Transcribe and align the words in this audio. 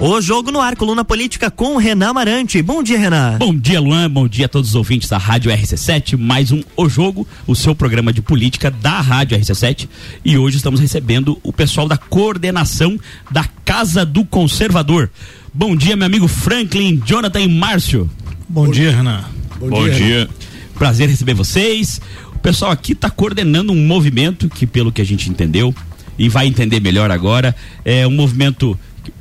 O 0.00 0.20
Jogo 0.20 0.52
no 0.52 0.60
Ar, 0.60 0.76
coluna 0.76 1.04
política 1.04 1.50
com 1.50 1.76
Renan 1.76 2.12
Marante. 2.12 2.62
Bom 2.62 2.84
dia, 2.84 2.96
Renan. 2.96 3.36
Bom 3.36 3.52
dia, 3.52 3.80
Luan. 3.80 4.08
Bom 4.08 4.28
dia 4.28 4.46
a 4.46 4.48
todos 4.48 4.70
os 4.70 4.74
ouvintes 4.76 5.08
da 5.08 5.18
Rádio 5.18 5.50
RC7. 5.50 6.16
Mais 6.16 6.52
um 6.52 6.62
O 6.76 6.88
Jogo, 6.88 7.26
o 7.48 7.56
seu 7.56 7.74
programa 7.74 8.12
de 8.12 8.22
política 8.22 8.70
da 8.70 9.00
Rádio 9.00 9.36
RC7. 9.36 9.88
E 10.24 10.38
hoje 10.38 10.58
estamos 10.58 10.78
recebendo 10.78 11.36
o 11.42 11.52
pessoal 11.52 11.88
da 11.88 11.96
coordenação 11.96 12.96
da 13.28 13.44
Casa 13.64 14.06
do 14.06 14.24
Conservador. 14.24 15.10
Bom 15.52 15.74
dia, 15.74 15.96
meu 15.96 16.06
amigo 16.06 16.28
Franklin, 16.28 17.02
Jonathan 17.04 17.40
e 17.40 17.48
Márcio. 17.48 18.08
Bom, 18.48 18.66
Bom 18.66 18.70
dia, 18.70 18.94
Renan. 18.94 19.24
Bom, 19.58 19.68
Bom 19.68 19.84
dia. 19.84 19.94
dia. 19.94 20.28
Prazer 20.76 21.08
receber 21.08 21.34
vocês. 21.34 22.00
O 22.36 22.38
pessoal 22.38 22.70
aqui 22.70 22.92
está 22.92 23.10
coordenando 23.10 23.72
um 23.72 23.86
movimento 23.86 24.48
que, 24.48 24.64
pelo 24.64 24.92
que 24.92 25.02
a 25.02 25.04
gente 25.04 25.28
entendeu, 25.28 25.74
e 26.16 26.28
vai 26.28 26.46
entender 26.46 26.80
melhor 26.80 27.10
agora, 27.10 27.54
é 27.84 28.06
um 28.06 28.10
movimento 28.10 28.78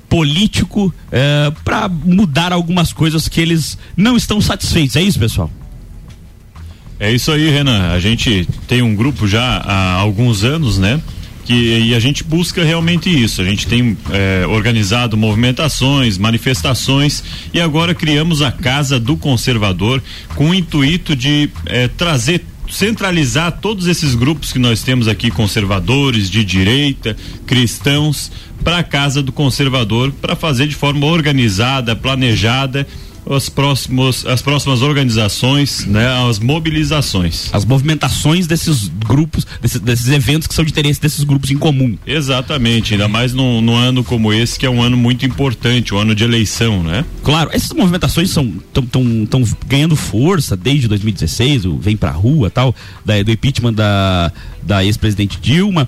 político 0.10 0.94
é, 1.12 1.52
para 1.64 1.88
mudar 1.88 2.54
algumas 2.54 2.94
coisas 2.94 3.28
que 3.28 3.42
eles 3.42 3.78
não 3.96 4.16
estão 4.16 4.40
satisfeitos. 4.40 4.96
É 4.96 5.02
isso, 5.02 5.20
pessoal? 5.20 5.52
É 7.00 7.12
isso 7.12 7.32
aí, 7.32 7.50
Renan. 7.50 7.92
A 7.92 8.00
gente 8.00 8.48
tem 8.68 8.82
um 8.82 8.96
grupo 8.96 9.28
já 9.28 9.44
há 9.44 9.94
alguns 9.94 10.44
anos, 10.44 10.78
né? 10.78 11.00
Que, 11.46 11.80
e 11.80 11.96
a 11.96 12.00
gente 12.00 12.24
busca 12.24 12.64
realmente 12.64 13.10
isso. 13.10 13.42
A 13.42 13.46
gente 13.46 13.68
tem 13.68 13.98
é, 14.12 14.46
organizado 14.48 15.16
movimentações, 15.16 16.18
manifestações 16.18 17.24
e 17.54 17.62
agora 17.62 17.96
criamos 17.96 18.42
a 18.42 18.52
Casa 18.52 19.00
do 19.00 19.16
Conservador 19.16 20.04
com 20.36 20.50
o 20.50 20.54
intuito 20.54 21.16
de 21.16 21.50
é, 21.68 21.88
trazer 21.88 22.44
centralizar 22.70 23.60
todos 23.60 23.88
esses 23.88 24.16
grupos 24.16 24.52
que 24.52 24.60
nós 24.60 24.84
temos 24.84 25.08
aqui, 25.08 25.32
conservadores, 25.32 26.30
de 26.30 26.44
direita, 26.44 27.16
cristãos, 27.46 28.32
para 28.64 28.80
a 28.80 28.84
casa 28.84 29.24
do 29.24 29.32
conservador, 29.32 30.12
para 30.12 30.36
fazer 30.36 30.68
de 30.68 30.76
forma 30.76 31.06
organizada, 31.06 31.96
planejada 31.96 32.88
os 33.30 33.50
próximos, 33.50 34.26
as 34.26 34.42
próximas 34.42 34.82
organizações, 34.82 35.86
né, 35.86 36.08
as 36.28 36.40
mobilizações. 36.40 37.50
As 37.54 37.66
movimentações 37.66 38.48
desses 38.48 38.88
grupos, 38.88 39.46
desses, 39.62 39.80
desses 39.80 40.08
eventos 40.08 40.48
que 40.48 40.54
são 40.54 40.64
de 40.64 40.72
interesse 40.72 41.02
desses 41.02 41.24
grupos 41.24 41.52
em 41.52 41.58
comum. 41.58 41.98
Exatamente, 42.06 42.94
ainda 42.94 43.08
mais 43.08 43.34
num, 43.34 43.62
num 43.62 43.76
ano 43.76 44.04
como 44.04 44.32
esse, 44.32 44.58
que 44.58 44.66
é 44.66 44.70
um 44.70 44.82
ano 44.82 44.98
muito 44.98 45.26
importante, 45.26 45.94
um 45.94 45.98
ano 45.98 46.16
de 46.16 46.24
eleição, 46.24 46.82
né? 46.84 47.04
Claro, 47.24 47.50
essas 47.54 47.72
movimentações 47.74 48.30
são 48.30 48.54
estão 48.74 49.44
ganhando 49.68 49.96
força 49.96 50.56
desde 50.56 50.88
2016, 50.88 51.66
o 51.66 51.78
Vem 51.78 51.98
Pra 51.98 52.12
Rua 52.12 52.50
tal, 52.50 52.74
da, 53.06 53.22
do 53.22 53.32
impeachment 53.32 53.74
da, 53.74 54.32
da 54.64 54.84
ex-presidente 54.84 55.40
Dilma. 55.42 55.88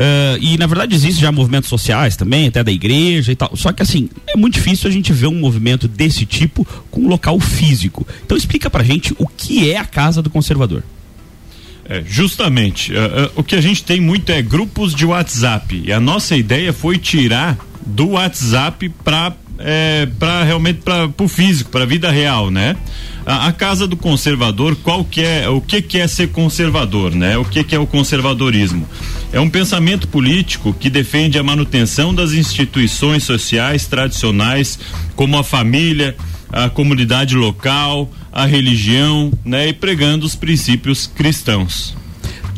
Uh, 0.00 0.38
e 0.40 0.56
na 0.56 0.66
verdade 0.66 0.94
existem 0.94 1.20
já 1.20 1.30
movimentos 1.30 1.68
sociais 1.68 2.16
também, 2.16 2.48
até 2.48 2.64
da 2.64 2.72
igreja 2.72 3.32
e 3.32 3.36
tal. 3.36 3.54
Só 3.54 3.70
que 3.70 3.82
assim, 3.82 4.08
é 4.26 4.34
muito 4.34 4.54
difícil 4.54 4.88
a 4.88 4.92
gente 4.92 5.12
ver 5.12 5.26
um 5.26 5.38
movimento 5.38 5.86
desse 5.86 6.24
tipo 6.24 6.66
com 6.90 7.02
um 7.02 7.08
local 7.08 7.38
físico. 7.38 8.06
Então 8.24 8.34
explica 8.34 8.70
pra 8.70 8.82
gente 8.82 9.14
o 9.18 9.26
que 9.26 9.70
é 9.70 9.76
a 9.76 9.84
Casa 9.84 10.22
do 10.22 10.30
Conservador. 10.30 10.82
É, 11.86 12.02
justamente. 12.06 12.94
Uh, 12.94 12.96
uh, 12.96 13.32
o 13.36 13.44
que 13.44 13.54
a 13.54 13.60
gente 13.60 13.84
tem 13.84 14.00
muito 14.00 14.32
é 14.32 14.40
grupos 14.40 14.94
de 14.94 15.04
WhatsApp. 15.04 15.82
E 15.84 15.92
a 15.92 16.00
nossa 16.00 16.34
ideia 16.34 16.72
foi 16.72 16.96
tirar 16.96 17.58
do 17.84 18.10
WhatsApp 18.10 18.88
para 19.04 19.34
é, 19.62 20.08
para 20.18 20.42
realmente 20.42 20.80
para 20.80 21.10
o 21.18 21.28
físico, 21.28 21.70
para 21.70 21.82
a 21.82 21.86
vida 21.86 22.10
real, 22.10 22.50
né? 22.50 22.74
A, 23.26 23.48
a, 23.48 23.52
casa 23.52 23.86
do 23.86 23.94
conservador, 23.94 24.74
qual 24.76 25.04
que 25.04 25.22
é, 25.22 25.46
o 25.50 25.60
que 25.60 25.82
que 25.82 25.98
é 25.98 26.08
ser 26.08 26.28
conservador, 26.28 27.14
né? 27.14 27.36
O 27.36 27.44
que 27.44 27.62
que 27.62 27.74
é 27.74 27.78
o 27.78 27.86
conservadorismo? 27.86 28.88
É 29.32 29.38
um 29.38 29.48
pensamento 29.48 30.08
político 30.08 30.74
que 30.74 30.90
defende 30.90 31.38
a 31.38 31.42
manutenção 31.42 32.12
das 32.12 32.32
instituições 32.32 33.22
sociais 33.22 33.86
tradicionais, 33.86 34.78
como 35.14 35.38
a 35.38 35.44
família, 35.44 36.16
a 36.52 36.68
comunidade 36.68 37.36
local, 37.36 38.10
a 38.32 38.44
religião, 38.44 39.32
né? 39.44 39.68
E 39.68 39.72
pregando 39.72 40.26
os 40.26 40.34
princípios 40.34 41.06
cristãos. 41.06 41.94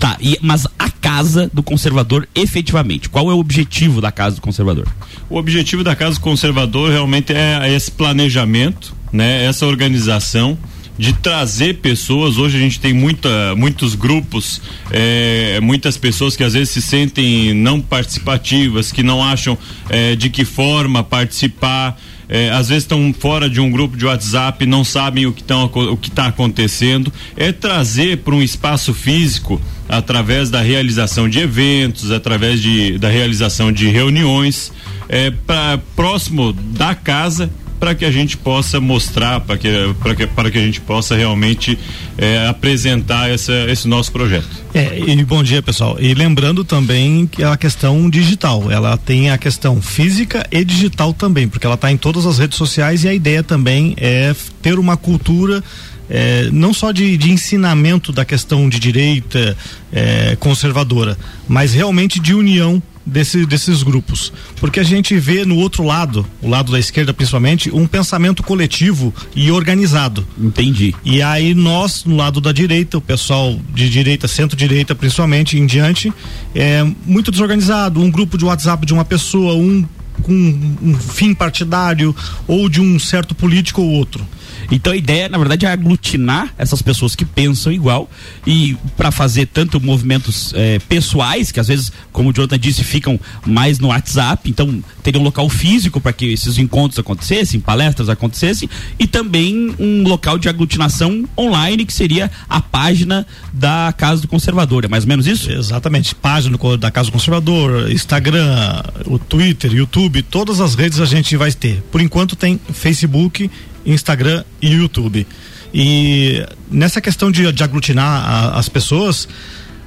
Tá, 0.01 0.17
e, 0.21 0.39
mas 0.41 0.67
a 0.79 0.91
casa 0.91 1.51
do 1.53 1.63
conservador, 1.63 2.27
efetivamente, 2.35 3.09
qual 3.09 3.31
é 3.31 3.35
o 3.35 3.39
objetivo 3.39 4.01
da 4.01 4.11
casa 4.11 4.37
do 4.37 4.43
conservador? 4.43 4.89
O 5.29 5.37
objetivo 5.37 5.85
da 5.85 5.95
casa 5.95 6.15
do 6.15 6.21
conservador 6.21 6.91
realmente 6.91 7.33
é 7.33 7.73
esse 7.73 7.91
planejamento, 7.91 8.95
né? 9.13 9.45
Essa 9.45 9.67
organização 9.67 10.59
de 11.03 11.13
trazer 11.15 11.79
pessoas. 11.79 12.39
Hoje 12.39 12.57
a 12.57 12.61
gente 12.61 12.79
tem 12.79 12.93
muita, 12.93 13.57
muitos 13.57 13.97
grupos, 13.97 14.63
é, 14.89 15.59
muitas 15.61 15.97
pessoas 15.97 16.37
que 16.37 16.45
às 16.45 16.53
vezes 16.53 16.69
se 16.69 16.81
sentem 16.81 17.53
não 17.53 17.81
participativas, 17.81 18.93
que 18.93 19.03
não 19.03 19.21
acham 19.21 19.59
é, 19.89 20.15
de 20.15 20.31
que 20.31 20.45
forma 20.45 21.03
participar 21.03 22.01
é, 22.29 22.51
às 22.51 22.69
vezes 22.69 22.85
estão 22.85 23.13
fora 23.13 23.51
de 23.51 23.61
um 23.61 23.69
grupo 23.69 23.97
de 23.97 24.07
WhatsApp, 24.07 24.65
não 24.65 24.85
sabem 24.85 25.27
o 25.27 25.33
que 25.33 25.43
está 25.43 26.27
acontecendo, 26.29 27.13
é 27.37 27.51
trazer 27.51 28.19
para 28.19 28.37
um 28.37 28.41
espaço 28.41 28.95
físico 28.95 29.61
através 29.89 30.51
da 30.51 30.63
realização 30.63 31.29
de 31.29 31.41
eventos, 31.41 32.13
através 32.13 32.63
de, 32.63 32.97
da 32.97 33.09
realização 33.09 33.73
de 33.73 33.89
reuniões, 33.89 34.73
é, 35.09 35.33
para 35.33 35.79
próximo 35.97 36.53
da 36.53 36.95
casa 36.95 37.51
para 37.83 37.97
que 37.97 38.05
a 38.05 38.13
gente 38.13 38.37
possa 38.37 38.81
mostrar, 38.81 39.41
para 39.41 39.59
que, 39.59 39.69
que, 40.15 40.51
que 40.53 40.59
a 40.59 40.63
gente 40.63 40.81
possa 40.81 41.17
realmente 41.17 41.77
é, 42.17 42.47
apresentar 42.47 43.29
essa, 43.29 43.53
esse 43.69 43.89
nosso 43.89 44.13
projeto. 44.13 44.47
É, 44.73 45.01
e 45.01 45.25
bom 45.25 45.43
dia 45.43 45.61
pessoal. 45.61 45.97
E 45.99 46.15
lembrando 46.15 46.63
também 46.63 47.27
que 47.27 47.43
a 47.43 47.57
questão 47.57 48.09
digital, 48.09 48.71
ela 48.71 48.97
tem 48.97 49.31
a 49.31 49.37
questão 49.37 49.83
física 49.83 50.47
e 50.53 50.65
digital 50.65 51.13
também, 51.13 51.49
porque 51.49 51.67
ela 51.67 51.75
está 51.75 51.91
em 51.91 51.97
todas 51.97 52.25
as 52.25 52.39
redes 52.39 52.57
sociais 52.57 53.03
e 53.03 53.09
a 53.09 53.15
ideia 53.15 53.43
também 53.43 53.97
é 53.97 54.33
ter 54.63 54.79
uma 54.79 54.97
cultura 54.97 55.61
é, 56.09 56.51
não 56.53 56.73
só 56.73 56.93
de, 56.93 57.17
de, 57.17 57.33
ensinamento 57.33 58.13
da 58.13 58.25
questão 58.25 58.69
de 58.69 58.79
direita 58.79 59.57
é, 59.93 60.37
conservadora, 60.39 61.19
mas 61.49 61.75
realmente 61.75 62.21
de 62.21 62.33
união 62.33 62.81
desse, 63.05 63.45
desses 63.47 63.83
grupos. 63.83 64.33
Porque 64.57 64.81
a 64.81 64.85
gente 64.85 65.17
vê 65.19 65.45
no 65.45 65.57
outro 65.57 65.85
lado, 65.85 66.27
o 66.41 66.49
lado 66.49 66.73
da 66.73 66.79
esquerda 66.79 67.13
principalmente, 67.13 67.71
um 67.75 67.87
pensamento 67.87 68.43
coletivo 68.43 69.15
e 69.35 69.51
organizado. 69.51 70.27
Entendi. 70.39 70.95
E 71.05 71.23
aí 71.23 71.55
nós, 71.55 72.05
no 72.05 72.17
lado 72.17 72.41
da 72.41 72.53
direita, 72.53 72.99
o 72.99 73.01
pessoal 73.01 73.59
de 73.75 73.89
direita, 73.89 74.29
centro-direita 74.29 74.95
principalmente, 74.95 75.59
em 75.59 75.67
diante, 75.67 76.13
é 76.55 76.85
muito 77.05 77.31
desorganizado. 77.31 78.01
Um 78.01 78.11
grupo 78.11 78.39
de 78.39 78.45
WhatsApp 78.45 78.87
de 78.87 78.93
uma 78.93 79.05
pessoa, 79.05 79.55
um 79.55 79.85
com 80.23 80.33
um 80.33 80.95
fim 80.95 81.35
partidário 81.35 82.15
ou 82.47 82.69
de 82.69 82.81
um 82.81 82.99
certo 82.99 83.35
político 83.35 83.83
ou 83.83 83.89
outro. 83.89 84.27
Então 84.71 84.93
a 84.93 84.97
ideia, 84.97 85.29
na 85.29 85.39
verdade, 85.39 85.67
é 85.67 85.71
aglutinar 85.71 86.53
essas 86.57 86.81
pessoas 86.83 87.15
que 87.15 87.25
pensam 87.25 87.73
igual 87.73 88.11
e 88.47 88.77
para 88.97 89.11
fazer 89.11 89.47
tanto 89.47 89.81
movimentos 89.81 90.53
eh, 90.55 90.79
pessoais, 90.89 91.51
que 91.51 91.61
às 91.61 91.69
vezes, 91.69 91.93
como 92.13 92.31
o 92.31 92.33
Jonathan 92.33 92.59
disse, 92.59 92.85
ficam 92.85 93.19
mais 93.47 93.79
no 93.79 93.89
WhatsApp, 93.89 94.49
então 94.49 94.83
teria 95.03 95.21
um 95.21 95.25
local 95.25 95.49
físico 95.49 96.01
para 96.01 96.13
que 96.13 96.27
esses 96.27 96.59
encontros 96.59 96.99
acontecessem, 96.99 97.61
palestras 97.61 98.09
acontecessem, 98.09 98.69
e 98.99 99.07
também 99.07 99.75
um 99.79 100.03
local 100.05 100.39
de 100.39 100.49
aglutinação 100.49 101.25
online, 101.37 101.85
que 101.85 101.93
seria 101.93 102.31
a 102.49 102.61
página 102.61 103.27
da 103.53 103.93
Casa 103.97 104.23
do 104.23 104.29
Conservador. 104.29 104.85
É 104.85 104.89
mais 104.89 105.05
ou 105.05 105.09
menos 105.09 105.27
isso? 105.27 105.51
Exatamente. 105.51 106.15
Página 106.15 106.57
da 106.79 106.91
Casa 106.91 107.11
do 107.11 107.13
Conservador, 107.13 107.91
Instagram, 107.91 108.83
o 109.07 109.19
Twitter, 109.19 109.73
YouTube, 109.73 110.02
todas 110.23 110.61
as 110.61 110.75
redes 110.75 111.01
a 111.01 111.05
gente 111.05 111.37
vai 111.37 111.53
ter. 111.53 111.83
Por 111.91 112.01
enquanto 112.01 112.35
tem 112.35 112.61
Facebook 112.73 113.51
Instagram 113.85 114.45
e 114.61 114.69
YouTube. 114.69 115.27
E 115.75 116.45
nessa 116.71 117.01
questão 117.01 117.31
de, 117.31 117.51
de 117.53 117.65
aglutinar 117.65 118.07
a, 118.07 118.59
as 118.59 118.69
pessoas, 118.69 119.29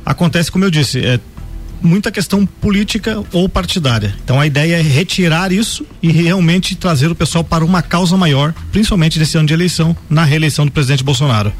acontece 0.05 0.51
como 0.51 0.65
eu 0.65 0.71
disse, 0.71 0.99
é 0.99 1.19
muita 1.81 2.11
questão 2.11 2.45
política 2.45 3.23
ou 3.31 3.47
partidária. 3.47 4.15
Então 4.23 4.39
a 4.39 4.47
ideia 4.47 4.77
é 4.77 4.81
retirar 4.81 5.51
isso 5.51 5.85
e 6.01 6.11
realmente 6.11 6.75
trazer 6.75 7.11
o 7.11 7.15
pessoal 7.15 7.43
para 7.43 7.63
uma 7.63 7.81
causa 7.81 8.17
maior, 8.17 8.53
principalmente 8.71 9.19
nesse 9.19 9.37
ano 9.37 9.47
de 9.47 9.53
eleição, 9.53 9.95
na 10.09 10.23
reeleição 10.23 10.65
do 10.65 10.71
presidente 10.71 11.03
Bolsonaro. 11.03 11.53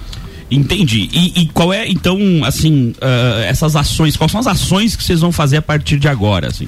Entendi. 0.50 1.10
E, 1.12 1.42
e 1.42 1.48
qual 1.48 1.74
é, 1.74 1.90
então, 1.90 2.19
assim, 2.44 2.94
uh, 3.02 3.40
essas 3.46 3.75
ações, 3.75 4.16
quais 4.16 4.31
são 4.31 4.40
as 4.40 4.48
ações 4.48 4.96
que 4.96 5.04
vocês 5.04 5.19
vão 5.19 5.31
fazer 5.31 5.57
a 5.57 5.62
partir 5.62 5.98
de 5.98 6.07
agora, 6.07 6.48
assim? 6.48 6.68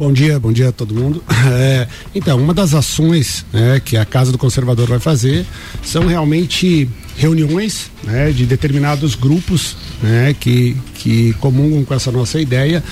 Bom 0.00 0.14
dia, 0.14 0.40
bom 0.40 0.50
dia 0.50 0.70
a 0.70 0.72
todo 0.72 0.94
mundo. 0.94 1.22
É, 1.52 1.86
então, 2.14 2.38
uma 2.38 2.54
das 2.54 2.74
ações 2.74 3.44
né, 3.52 3.80
que 3.84 3.96
a 3.96 4.04
Casa 4.04 4.30
do 4.30 4.38
Conservador 4.38 4.86
vai 4.86 5.00
fazer 5.00 5.44
são 5.82 6.06
realmente 6.06 6.88
reuniões 7.16 7.90
né, 8.04 8.30
de 8.30 8.46
determinados 8.46 9.14
grupos 9.14 9.76
né, 10.02 10.34
que, 10.38 10.76
que 10.94 11.32
comungam 11.34 11.84
com 11.84 11.92
essa 11.92 12.12
nossa 12.12 12.40
ideia 12.40 12.84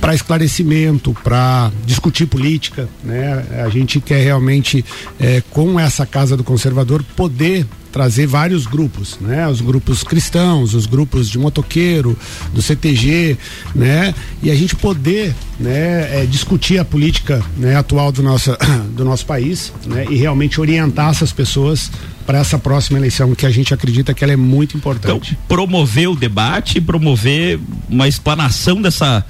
para 0.00 0.14
esclarecimento, 0.14 1.16
para 1.24 1.72
discutir 1.86 2.26
política. 2.26 2.88
Né? 3.02 3.44
A 3.64 3.68
gente 3.68 4.00
quer 4.00 4.22
realmente, 4.22 4.84
é, 5.18 5.42
com 5.50 5.80
essa 5.80 6.04
Casa 6.04 6.36
do 6.36 6.44
Conservador, 6.44 7.02
poder 7.16 7.66
trazer 7.92 8.26
vários 8.26 8.66
grupos, 8.66 9.18
né? 9.20 9.46
Os 9.46 9.60
grupos 9.60 10.02
cristãos, 10.02 10.72
os 10.72 10.86
grupos 10.86 11.28
de 11.28 11.38
motoqueiro, 11.38 12.18
do 12.52 12.62
CTG, 12.62 13.36
né? 13.74 14.14
E 14.42 14.50
a 14.50 14.54
gente 14.54 14.74
poder, 14.74 15.34
né, 15.60 16.22
é, 16.22 16.26
discutir 16.26 16.78
a 16.78 16.84
política 16.84 17.42
né, 17.56 17.76
atual 17.76 18.10
do 18.10 18.22
nosso, 18.22 18.56
do 18.96 19.04
nosso 19.04 19.26
país, 19.26 19.72
né? 19.86 20.06
E 20.08 20.16
realmente 20.16 20.60
orientar 20.60 21.10
essas 21.10 21.32
pessoas 21.32 21.90
para 22.26 22.38
essa 22.38 22.58
próxima 22.58 22.98
eleição, 22.98 23.34
que 23.34 23.44
a 23.44 23.50
gente 23.50 23.74
acredita 23.74 24.14
que 24.14 24.24
ela 24.24 24.32
é 24.32 24.36
muito 24.36 24.76
importante. 24.76 25.32
Então, 25.32 25.44
promover 25.48 26.08
o 26.08 26.16
debate, 26.16 26.80
promover 26.80 27.60
uma 27.90 28.08
explanação 28.08 28.80
dessa 28.80 29.24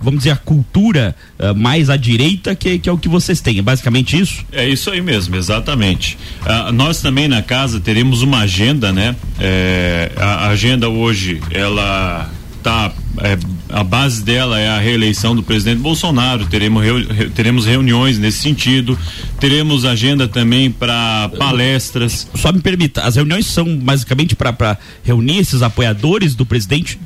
vamos 0.00 0.20
dizer, 0.20 0.30
a 0.30 0.36
cultura 0.36 1.14
uh, 1.38 1.54
mais 1.54 1.90
à 1.90 1.96
direita, 1.96 2.54
que, 2.54 2.78
que 2.78 2.88
é 2.88 2.92
o 2.92 2.98
que 2.98 3.08
vocês 3.08 3.40
têm. 3.40 3.58
É 3.58 3.62
basicamente 3.62 4.18
isso? 4.18 4.44
É 4.52 4.68
isso 4.68 4.90
aí 4.90 5.00
mesmo, 5.00 5.36
exatamente. 5.36 6.18
Uh, 6.42 6.72
nós 6.72 7.00
também 7.00 7.28
na 7.28 7.42
casa 7.42 7.80
teremos 7.80 8.22
uma 8.22 8.40
agenda, 8.40 8.92
né? 8.92 9.16
É, 9.40 10.10
a 10.16 10.48
agenda 10.48 10.88
hoje, 10.88 11.40
ela 11.50 12.30
tá 12.62 12.92
é, 13.20 13.38
a 13.68 13.84
base 13.84 14.22
dela 14.22 14.58
é 14.58 14.68
a 14.68 14.78
reeleição 14.78 15.34
do 15.34 15.42
presidente 15.42 15.80
Bolsonaro. 15.80 16.46
Teremos, 16.46 16.82
reu, 16.82 17.30
teremos 17.30 17.66
reuniões 17.66 18.18
nesse 18.18 18.38
sentido. 18.38 18.98
Teremos 19.40 19.84
agenda 19.84 20.26
também 20.26 20.70
para 20.70 21.30
palestras. 21.38 22.28
Só 22.34 22.52
me 22.52 22.60
permita, 22.60 23.02
as 23.02 23.16
reuniões 23.16 23.46
são 23.46 23.76
basicamente 23.76 24.34
para 24.34 24.78
reunir 25.04 25.38
esses 25.38 25.62
apoiadores 25.62 26.34
do 26.34 26.46
presidente 26.46 26.98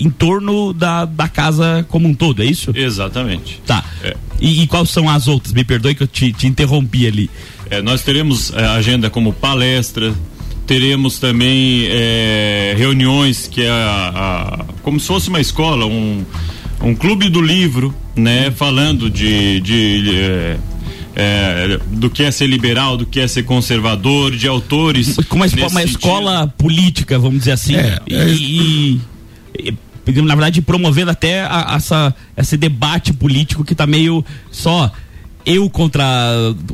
em 0.00 0.10
torno 0.10 0.72
da, 0.72 1.04
da 1.04 1.28
casa 1.28 1.84
como 1.88 2.08
um 2.08 2.14
todo, 2.14 2.42
é 2.42 2.46
isso? 2.46 2.72
Exatamente. 2.74 3.60
Tá. 3.66 3.84
É. 4.02 4.16
E, 4.40 4.62
e 4.62 4.66
quais 4.66 4.88
são 4.88 5.08
as 5.08 5.28
outras? 5.28 5.52
Me 5.52 5.62
perdoe 5.62 5.94
que 5.94 6.02
eu 6.02 6.08
te, 6.08 6.32
te 6.32 6.46
interrompi 6.46 7.06
ali. 7.06 7.30
É, 7.68 7.82
nós 7.82 8.02
teremos 8.02 8.50
é, 8.52 8.64
agenda 8.64 9.10
como 9.10 9.32
palestra, 9.32 10.14
teremos 10.66 11.18
também 11.18 11.86
é, 11.88 12.74
reuniões 12.76 13.46
que 13.46 13.62
é 13.62 13.70
a, 13.70 14.12
a, 14.14 14.64
como 14.82 14.98
se 14.98 15.06
fosse 15.06 15.28
uma 15.28 15.40
escola, 15.40 15.84
um, 15.84 16.24
um 16.80 16.94
clube 16.94 17.28
do 17.28 17.42
livro, 17.42 17.94
né? 18.16 18.50
Falando 18.50 19.10
de, 19.10 19.60
de 19.60 20.10
é, 20.10 20.58
é, 21.14 21.80
do 21.90 22.08
que 22.08 22.22
é 22.22 22.30
ser 22.30 22.46
liberal, 22.46 22.96
do 22.96 23.04
que 23.04 23.20
é 23.20 23.28
ser 23.28 23.42
conservador, 23.42 24.34
de 24.34 24.48
autores. 24.48 25.16
Como 25.28 25.44
uma, 25.44 25.66
uma 25.68 25.82
escola 25.82 26.46
política, 26.56 27.18
vamos 27.18 27.40
dizer 27.40 27.52
assim. 27.52 27.76
É, 27.76 28.00
e, 28.08 28.14
é 28.14 28.28
e, 28.28 29.00
e, 29.58 29.74
na 30.06 30.34
verdade, 30.34 30.62
promovendo 30.62 31.10
até 31.10 31.42
a, 31.42 31.74
essa, 31.76 32.14
esse 32.36 32.56
debate 32.56 33.12
político 33.12 33.64
que 33.64 33.72
está 33.72 33.86
meio 33.86 34.24
só 34.50 34.90
eu 35.44 35.68
contra 35.70 36.04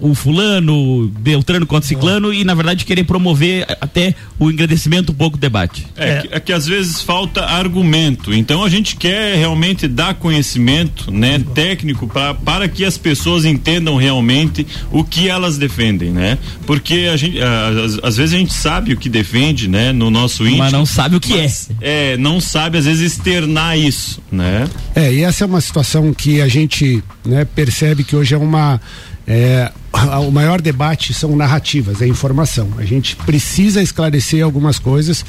o 0.00 0.14
fulano, 0.14 1.08
Beltrano 1.20 1.66
contra 1.66 1.86
ciclano 1.86 2.32
e 2.32 2.44
na 2.44 2.54
verdade 2.54 2.84
querer 2.84 3.04
promover 3.04 3.66
até 3.80 4.14
o 4.38 4.50
engrandecimento 4.50 5.12
um 5.12 5.14
pouco 5.14 5.36
do 5.36 5.40
debate. 5.40 5.86
É, 5.96 6.08
é. 6.08 6.22
Que, 6.22 6.34
é, 6.34 6.40
que, 6.40 6.52
às 6.52 6.66
vezes 6.66 7.02
falta 7.02 7.44
argumento. 7.44 8.34
Então 8.34 8.64
a 8.64 8.68
gente 8.68 8.96
quer 8.96 9.36
realmente 9.36 9.86
dar 9.88 10.14
conhecimento, 10.14 11.10
né, 11.10 11.42
técnico 11.54 12.06
pra, 12.06 12.34
para 12.34 12.68
que 12.68 12.84
as 12.84 12.98
pessoas 12.98 13.44
entendam 13.44 13.96
realmente 13.96 14.66
o 14.90 15.04
que 15.04 15.28
elas 15.28 15.58
defendem, 15.58 16.10
né? 16.10 16.38
Porque 16.66 17.08
a 17.12 17.16
gente 17.16 17.38
às, 17.40 17.98
às 18.02 18.16
vezes 18.16 18.34
a 18.34 18.38
gente 18.38 18.52
sabe 18.52 18.92
o 18.92 18.96
que 18.96 19.08
defende, 19.08 19.68
né, 19.68 19.92
no 19.92 20.10
nosso 20.10 20.44
íntimo, 20.44 20.58
mas 20.58 20.72
não 20.72 20.86
sabe 20.86 21.16
o 21.16 21.20
que 21.20 21.34
é. 21.34 21.50
É, 21.80 22.16
não 22.16 22.40
sabe 22.40 22.78
às 22.78 22.84
vezes 22.84 23.12
externar 23.12 23.78
isso, 23.78 24.20
né? 24.30 24.68
É, 24.94 25.12
e 25.12 25.22
essa 25.22 25.44
é 25.44 25.46
uma 25.46 25.60
situação 25.60 26.12
que 26.12 26.40
a 26.40 26.48
gente, 26.48 27.02
né, 27.24 27.44
percebe 27.44 28.04
que 28.04 28.16
hoje 28.16 28.34
é 28.34 28.38
uma 28.38 28.55
uma. 28.56 28.80
É, 29.26 29.72
o 30.26 30.30
maior 30.30 30.60
debate 30.60 31.12
são 31.12 31.34
narrativas, 31.36 32.00
é 32.00 32.06
informação. 32.06 32.68
A 32.78 32.84
gente 32.84 33.16
precisa 33.16 33.82
esclarecer 33.82 34.44
algumas 34.44 34.78
coisas 34.78 35.24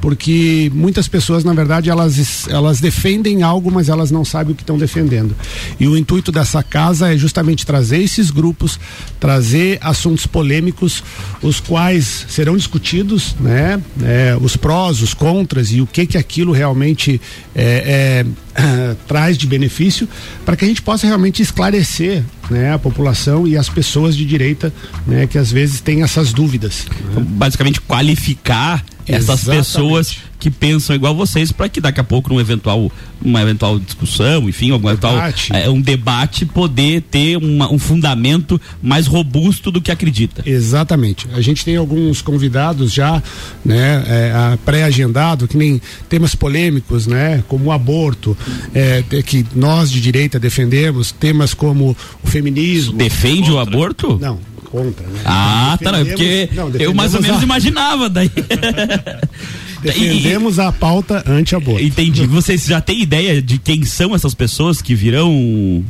porque 0.00 0.70
muitas 0.74 1.06
pessoas, 1.08 1.44
na 1.44 1.52
verdade, 1.52 1.90
elas, 1.90 2.48
elas 2.48 2.80
defendem 2.80 3.42
algo, 3.42 3.70
mas 3.70 3.88
elas 3.88 4.10
não 4.10 4.24
sabem 4.24 4.52
o 4.52 4.56
que 4.56 4.62
estão 4.62 4.78
defendendo. 4.78 5.36
E 5.78 5.86
o 5.86 5.96
intuito 5.96 6.32
dessa 6.32 6.62
casa 6.62 7.12
é 7.12 7.16
justamente 7.16 7.66
trazer 7.66 8.02
esses 8.02 8.30
grupos, 8.30 8.78
trazer 9.18 9.78
assuntos 9.80 10.26
polêmicos, 10.26 11.02
os 11.42 11.60
quais 11.60 12.26
serão 12.28 12.56
discutidos, 12.56 13.36
né? 13.38 13.80
É, 14.02 14.36
os 14.40 14.56
prós, 14.56 15.02
os 15.02 15.14
contras 15.14 15.70
e 15.72 15.80
o 15.80 15.86
que 15.86 16.06
que 16.06 16.18
aquilo 16.18 16.52
realmente 16.52 17.20
é, 17.54 18.24
é, 18.56 18.96
traz 19.06 19.36
de 19.36 19.46
benefício, 19.46 20.08
para 20.44 20.56
que 20.56 20.64
a 20.64 20.68
gente 20.68 20.82
possa 20.82 21.06
realmente 21.06 21.42
esclarecer 21.42 22.22
né, 22.50 22.72
a 22.72 22.78
população 22.78 23.46
e 23.46 23.56
as 23.56 23.68
pessoas 23.68 24.16
de 24.16 24.24
direita, 24.24 24.72
né, 25.06 25.26
que 25.26 25.38
às 25.38 25.52
vezes 25.52 25.80
têm 25.80 26.02
essas 26.02 26.32
dúvidas. 26.32 26.86
Né? 27.14 27.24
Basicamente 27.28 27.80
qualificar 27.80 28.84
essas 29.10 29.42
Exatamente. 29.42 29.66
pessoas 29.66 30.16
que 30.38 30.50
pensam 30.50 30.96
igual 30.96 31.14
vocês 31.14 31.52
para 31.52 31.68
que 31.68 31.80
daqui 31.80 32.00
a 32.00 32.04
pouco 32.04 32.30
num 32.30 32.40
eventual 32.40 32.90
uma 33.22 33.42
eventual 33.42 33.78
discussão, 33.78 34.48
enfim, 34.48 34.70
algum 34.70 34.88
eventual, 34.88 35.14
é, 35.52 35.68
um 35.68 35.80
debate 35.80 36.46
poder 36.46 37.02
ter 37.02 37.36
uma, 37.36 37.70
um 37.70 37.78
fundamento 37.78 38.58
mais 38.82 39.06
robusto 39.06 39.70
do 39.70 39.80
que 39.80 39.92
acredita. 39.92 40.42
Exatamente. 40.46 41.28
A 41.34 41.40
gente 41.42 41.62
tem 41.62 41.76
alguns 41.76 42.22
convidados 42.22 42.90
já, 42.90 43.22
né, 43.62 44.02
é, 44.06 44.58
pré-agendado, 44.64 45.46
que 45.46 45.56
nem 45.56 45.80
temas 46.08 46.34
polêmicos, 46.34 47.06
né, 47.06 47.44
como 47.46 47.66
o 47.66 47.72
aborto, 47.72 48.34
é, 48.74 49.02
que 49.22 49.44
nós 49.54 49.90
de 49.90 50.00
direita 50.00 50.38
defendemos, 50.38 51.12
temas 51.12 51.52
como 51.52 51.94
o 52.22 52.26
feminismo. 52.26 52.94
Defende 52.94 53.50
o 53.50 53.58
aborto? 53.58 54.18
Não, 54.18 54.38
contra, 54.70 55.06
né? 55.06 55.20
Ah, 55.24 55.78
tá, 55.82 55.92
não, 55.92 56.06
porque 56.06 56.48
não, 56.52 56.70
eu 56.70 56.94
mais 56.94 57.14
ou 57.14 57.20
menos 57.20 57.40
a... 57.40 57.42
imaginava 57.42 58.08
daí. 58.08 58.30
Defendemos 59.82 60.58
e, 60.58 60.60
a 60.60 60.70
pauta 60.70 61.24
anti-aborto. 61.26 61.82
Entendi. 61.82 62.26
Vocês 62.26 62.66
já 62.66 62.80
têm 62.80 63.00
ideia 63.00 63.40
de 63.40 63.58
quem 63.58 63.84
são 63.84 64.14
essas 64.14 64.34
pessoas 64.34 64.82
que 64.82 64.94
virão 64.94 65.82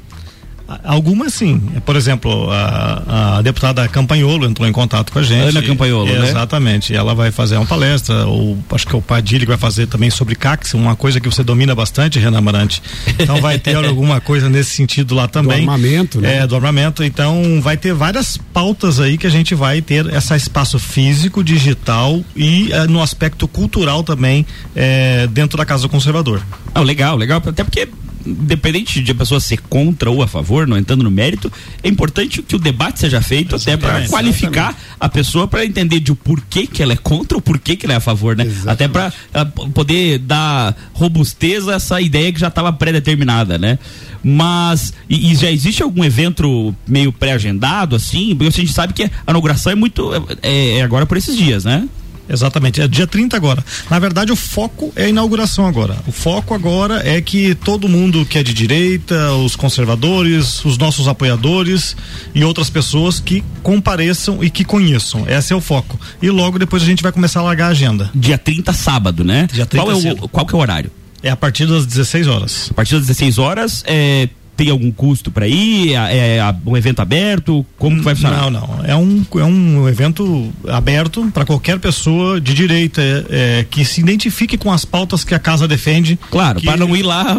Algumas 0.85 1.35
sim. 1.35 1.61
Por 1.85 1.97
exemplo, 1.97 2.49
a, 2.51 3.39
a, 3.39 3.43
deputada 3.43 3.87
Campanholo 3.89 4.47
entrou 4.47 4.69
em 4.69 4.73
contato 4.73 5.13
com 5.13 5.19
a 5.19 5.23
gente. 5.23 5.49
Ana 5.49 5.63
Campanholo, 5.63 6.07
né? 6.07 6.29
Exatamente. 6.29 6.95
Ela 6.95 7.15
vai 7.15 7.33
fazer 7.33 7.57
uma 7.57 7.67
palestra, 7.67 8.27
ou 8.27 8.57
acho 8.71 8.87
que 8.87 8.95
é 8.95 8.99
o 8.99 9.03
Padilha 9.03 9.47
vai 9.47 9.57
fazer 9.57 9.87
também 9.87 10.11
sobre 10.11 10.35
CAX, 10.35 10.75
uma 10.75 10.95
coisa 10.95 11.19
que 11.21 11.29
você 11.29 11.43
domina 11.43 11.75
bastante, 11.75 12.19
Renan 12.19 12.41
Marante. 12.41 12.83
Então 13.19 13.41
vai 13.41 13.59
ter 13.59 13.75
alguma 13.85 14.21
coisa 14.21 14.49
nesse 14.49 14.71
sentido 14.71 15.15
lá 15.15 15.27
também. 15.27 15.65
Do 15.65 15.71
armamento, 15.71 16.21
né? 16.21 16.39
É, 16.39 16.47
do 16.47 16.55
armamento. 16.55 17.03
Então 17.03 17.61
vai 17.61 17.77
ter 17.77 17.93
várias 17.93 18.37
pautas 18.37 19.01
aí 19.01 19.19
que 19.19 19.27
a 19.27 19.31
gente 19.31 19.55
vai 19.55 19.83
ter 19.83 20.07
esse 20.07 20.35
espaço 20.37 20.79
físico, 20.79 21.43
digital 21.43 22.23
e 22.37 22.73
é, 22.73 22.87
no 22.87 23.03
aspecto 23.03 23.49
cultural 23.49 24.05
também 24.05 24.47
é, 24.77 25.27
dentro 25.27 25.59
da 25.59 25.65
Casa 25.65 25.83
do 25.83 25.89
Conservador. 25.89 26.41
Ah, 26.75 26.81
legal, 26.81 27.17
legal. 27.17 27.43
Até 27.45 27.65
porque 27.65 27.89
independente 28.25 29.03
de 29.03 29.13
a 29.13 29.15
pessoa 29.15 29.41
ser 29.41 29.61
contra 29.63 30.11
ou 30.11 30.23
a 30.23 30.29
favor, 30.29 30.67
não 30.67 30.77
entrando 30.77 31.03
no 31.03 31.11
mérito, 31.11 31.51
é 31.83 31.89
importante 31.89 32.43
que 32.43 32.57
o 32.57 32.59
debate 32.59 33.01
seja 33.01 33.21
feito 33.21 33.55
exatamente, 33.55 33.85
até 33.85 33.99
para 33.99 34.09
qualificar 34.09 34.71
exatamente. 34.71 34.97
a 34.99 35.09
pessoa 35.09 35.49
para 35.49 35.65
entender 35.65 36.01
de 36.01 36.13
o 36.13 36.17
porquê 36.17 36.67
que 36.67 36.83
ela 36.83 36.93
é 36.93 36.97
contra 36.97 37.37
ou 37.37 37.43
porquê 37.43 37.77
que 37.77 37.87
ela 37.87 37.95
é 37.95 37.97
a 37.97 38.01
favor, 38.01 38.37
né? 38.37 38.45
Exatamente. 38.45 38.71
Até 38.71 38.89
para 38.89 39.47
poder 39.47 40.19
dar 40.19 40.77
robusteza 40.93 41.73
a 41.73 41.75
essa 41.77 42.01
ideia 42.01 42.33
que 42.33 42.41
já 42.41 42.49
estava 42.49 42.73
pré-determinada, 42.73 43.59
né? 43.59 43.79
Mas 44.23 44.93
e, 45.09 45.33
e, 45.33 45.35
já 45.35 45.51
existe 45.51 45.83
algum 45.83 46.05
evento 46.05 46.75
meio 46.87 47.13
pré-agendado 47.13 47.97
assim? 47.97 48.35
Porque 48.37 48.49
a 48.49 48.51
gente 48.51 48.73
sabe 48.73 48.93
que 48.93 49.05
a 49.05 49.11
inauguração 49.31 49.73
é 49.73 49.75
muito 49.75 50.13
é, 50.43 50.79
é 50.79 50.83
agora 50.83 51.07
por 51.07 51.17
esses 51.17 51.37
dias, 51.37 51.65
né? 51.65 51.89
Exatamente, 52.31 52.81
é 52.81 52.87
dia 52.87 53.07
30 53.07 53.37
agora. 53.37 53.65
Na 53.91 53.99
verdade, 53.99 54.31
o 54.31 54.37
foco 54.37 54.93
é 54.95 55.07
a 55.07 55.09
inauguração 55.09 55.67
agora. 55.67 55.97
O 56.07 56.13
foco 56.13 56.55
agora 56.55 57.03
é 57.05 57.21
que 57.21 57.55
todo 57.57 57.89
mundo 57.89 58.25
que 58.25 58.39
é 58.39 58.43
de 58.43 58.55
direita, 58.55 59.33
os 59.33 59.57
conservadores, 59.57 60.65
os 60.65 60.79
nossos 60.79 61.09
apoiadores 61.09 61.97
e 62.35 62.45
outras 62.45 62.71
pessoas 62.71 63.19
que 63.19 63.43
compareçam 63.63 64.43
e 64.43 64.49
que 64.49 64.65
conheçam. 64.65 65.27
Esse 65.29 65.53
é 65.53 65.57
o 65.57 65.61
foco. 65.61 65.99
E 66.23 66.31
logo 66.31 66.59
depois 66.59 66.83
a 66.83 66.87
gente 66.87 67.03
vai 67.03 67.11
começar 67.11 67.41
a 67.41 67.43
largar 67.43 67.67
a 67.67 67.71
agenda. 67.71 68.11
Dia 68.15 68.39
30, 68.39 68.73
sábado, 68.73 69.25
né? 69.25 69.49
Dia 69.53 69.67
30 69.67 69.85
qual, 69.85 69.97
é 69.97 70.13
o, 70.13 70.29
qual 70.29 70.47
que 70.47 70.55
é 70.55 70.59
o 70.59 70.61
horário? 70.61 70.91
É 71.23 71.31
a 71.31 71.37
partir 71.37 71.67
das 71.67 71.85
16 71.85 72.27
horas. 72.27 72.69
A 72.71 72.75
partir 72.75 72.95
das 72.95 73.07
16 73.07 73.39
horas, 73.39 73.85
é, 73.87 74.29
tem 74.61 74.69
algum 74.69 74.93
custo 74.93 75.31
para 75.31 75.49
ir? 75.49 75.95
É, 75.95 76.37
é, 76.37 76.55
um 76.67 76.77
evento 76.77 77.01
aberto? 77.01 77.65
Como 77.79 77.97
que 77.97 78.03
vai 78.03 78.15
funcionar? 78.15 78.51
Não, 78.51 78.51
não. 78.51 78.85
É 78.85 78.95
um, 78.95 79.25
é 79.37 79.45
um 79.45 79.89
evento 79.89 80.53
aberto 80.69 81.31
para 81.33 81.47
qualquer 81.47 81.79
pessoa 81.79 82.39
de 82.39 82.53
direita 82.53 83.01
é, 83.31 83.65
que 83.71 83.87
se 83.87 84.03
identifique 84.03 84.59
com 84.59 84.71
as 84.71 84.85
pautas 84.85 85.25
que 85.25 85.35
a 85.35 85.39
casa 85.39 85.67
defende. 85.67 86.19
Claro, 86.31 86.61
que... 86.61 86.67
para 86.67 86.77
não 86.77 86.95
ir 86.95 87.03
lá 87.03 87.39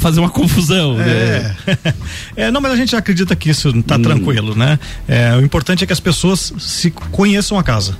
fazer 0.00 0.20
uma 0.20 0.30
confusão. 0.30 0.98
É. 0.98 1.54
Né? 1.66 1.76
é, 2.34 2.50
não, 2.50 2.62
mas 2.62 2.72
a 2.72 2.76
gente 2.76 2.96
acredita 2.96 3.36
que 3.36 3.50
isso 3.50 3.68
está 3.68 3.96
hum. 3.96 4.02
tranquilo, 4.02 4.54
né? 4.54 4.78
É, 5.06 5.36
o 5.36 5.44
importante 5.44 5.84
é 5.84 5.86
que 5.86 5.92
as 5.92 6.00
pessoas 6.00 6.54
se 6.58 6.90
conheçam 6.90 7.58
a 7.58 7.62
casa. 7.62 7.94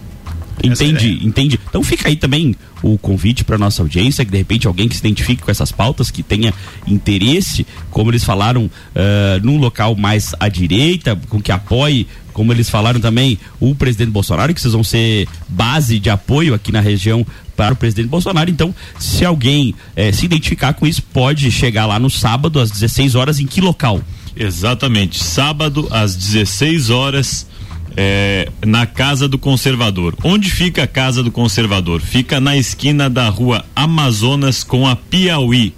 Entendi, 0.63 1.19
entendi. 1.23 1.59
Então 1.69 1.83
fica 1.83 2.09
aí 2.09 2.17
também 2.17 2.55
o 2.83 2.97
convite 2.99 3.45
para 3.45 3.59
nossa 3.59 3.83
audiência, 3.83 4.25
que 4.25 4.31
de 4.31 4.37
repente 4.37 4.67
alguém 4.67 4.89
que 4.89 4.95
se 4.95 5.01
identifique 5.01 5.43
com 5.43 5.51
essas 5.51 5.73
pautas, 5.73 6.11
que 6.11 6.23
tenha 6.23 6.53
interesse, 6.87 7.67
como 7.91 8.11
eles 8.11 8.25
falaram, 8.25 8.65
uh, 8.67 8.71
num 9.43 9.59
local 9.59 9.97
mais 9.97 10.35
à 10.39 10.49
direita, 10.49 11.19
com 11.29 11.41
que 11.41 11.51
apoie 11.51 12.07
como 12.35 12.53
eles 12.53 12.69
falaram 12.69 13.01
também, 13.01 13.39
o 13.61 13.75
presidente 13.77 14.11
Bolsonaro, 14.11 14.53
que 14.53 14.61
vocês 14.61 14.75
vão 14.75 14.83
ser 14.83 15.29
base 15.49 16.01
de 16.01 16.11
apoio 16.11 16.53
aqui 16.53 16.73
na 16.73 16.81
região 16.81 17.25
para 17.57 17.73
o 17.73 17.77
presidente 17.77 18.09
Bolsonaro. 18.09 18.51
Então, 18.51 18.75
se 18.99 19.25
alguém 19.25 19.73
eh, 19.95 20.11
se 20.11 20.27
identificar 20.27 20.75
com 20.75 20.85
isso, 20.85 21.01
pode 21.01 21.49
chegar 21.53 21.87
lá 21.87 21.97
no 21.99 22.11
sábado 22.11 22.59
às 22.59 22.73
16 22.73 23.15
horas 23.15 23.39
em 23.39 23.47
que 23.47 23.61
local? 23.61 24.03
Exatamente, 24.37 25.23
sábado 25.23 25.87
às 25.93 26.17
16 26.17 26.91
horas 26.91 27.47
é, 27.97 28.49
na 28.65 28.87
Casa 28.87 29.29
do 29.29 29.39
Conservador. 29.39 30.17
Onde 30.23 30.51
fica 30.51 30.85
a 30.85 30.87
Casa 30.87 31.23
do 31.23 31.31
Conservador? 31.31 32.01
Fica 32.01 32.41
na 32.41 32.57
esquina 32.57 33.09
da 33.09 33.29
rua 33.29 33.65
Amazonas 33.75 34.65
com 34.65 34.87
a 34.87 34.97
Piauí. 34.97 35.75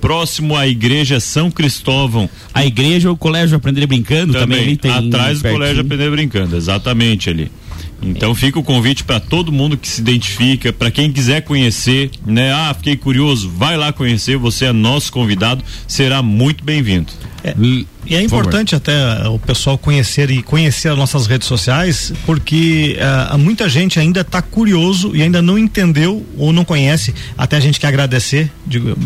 Próximo 0.00 0.56
à 0.56 0.66
igreja 0.66 1.20
São 1.20 1.50
Cristóvão. 1.50 2.28
A 2.54 2.64
igreja, 2.64 3.12
o 3.12 3.16
colégio 3.16 3.56
Aprender 3.56 3.86
Brincando 3.86 4.32
também, 4.32 4.76
também 4.76 4.76
tem. 4.76 4.90
Atrás 4.90 5.42
do 5.42 5.50
colégio 5.50 5.82
Aprender 5.82 6.10
Brincando, 6.10 6.56
exatamente 6.56 7.28
ali. 7.28 7.50
Então 8.02 8.34
fica 8.34 8.58
o 8.58 8.62
convite 8.62 9.04
para 9.04 9.20
todo 9.20 9.52
mundo 9.52 9.76
que 9.76 9.88
se 9.88 10.00
identifica, 10.00 10.72
para 10.72 10.90
quem 10.90 11.12
quiser 11.12 11.42
conhecer, 11.42 12.10
né? 12.24 12.52
Ah, 12.52 12.74
fiquei 12.74 12.96
curioso, 12.96 13.50
vai 13.50 13.76
lá 13.76 13.92
conhecer, 13.92 14.36
você 14.36 14.66
é 14.66 14.72
nosso 14.72 15.12
convidado, 15.12 15.62
será 15.86 16.22
muito 16.22 16.64
bem-vindo. 16.64 17.12
É, 17.42 17.54
e 18.06 18.14
é 18.14 18.22
importante 18.22 18.74
até 18.74 18.92
eh, 18.92 19.28
o 19.28 19.38
pessoal 19.38 19.78
conhecer 19.78 20.30
e 20.30 20.42
conhecer 20.42 20.88
as 20.88 20.98
nossas 20.98 21.26
redes 21.26 21.48
sociais, 21.48 22.12
porque 22.26 22.98
uh, 23.32 23.38
muita 23.38 23.68
gente 23.68 23.98
ainda 23.98 24.20
está 24.20 24.42
curioso 24.42 25.14
e 25.14 25.22
ainda 25.22 25.40
não 25.40 25.58
entendeu 25.58 26.26
ou 26.36 26.52
não 26.52 26.64
conhece. 26.64 27.14
Até 27.38 27.56
a 27.56 27.60
gente 27.60 27.80
quer 27.80 27.86
agradecer 27.86 28.50
digo, 28.66 28.96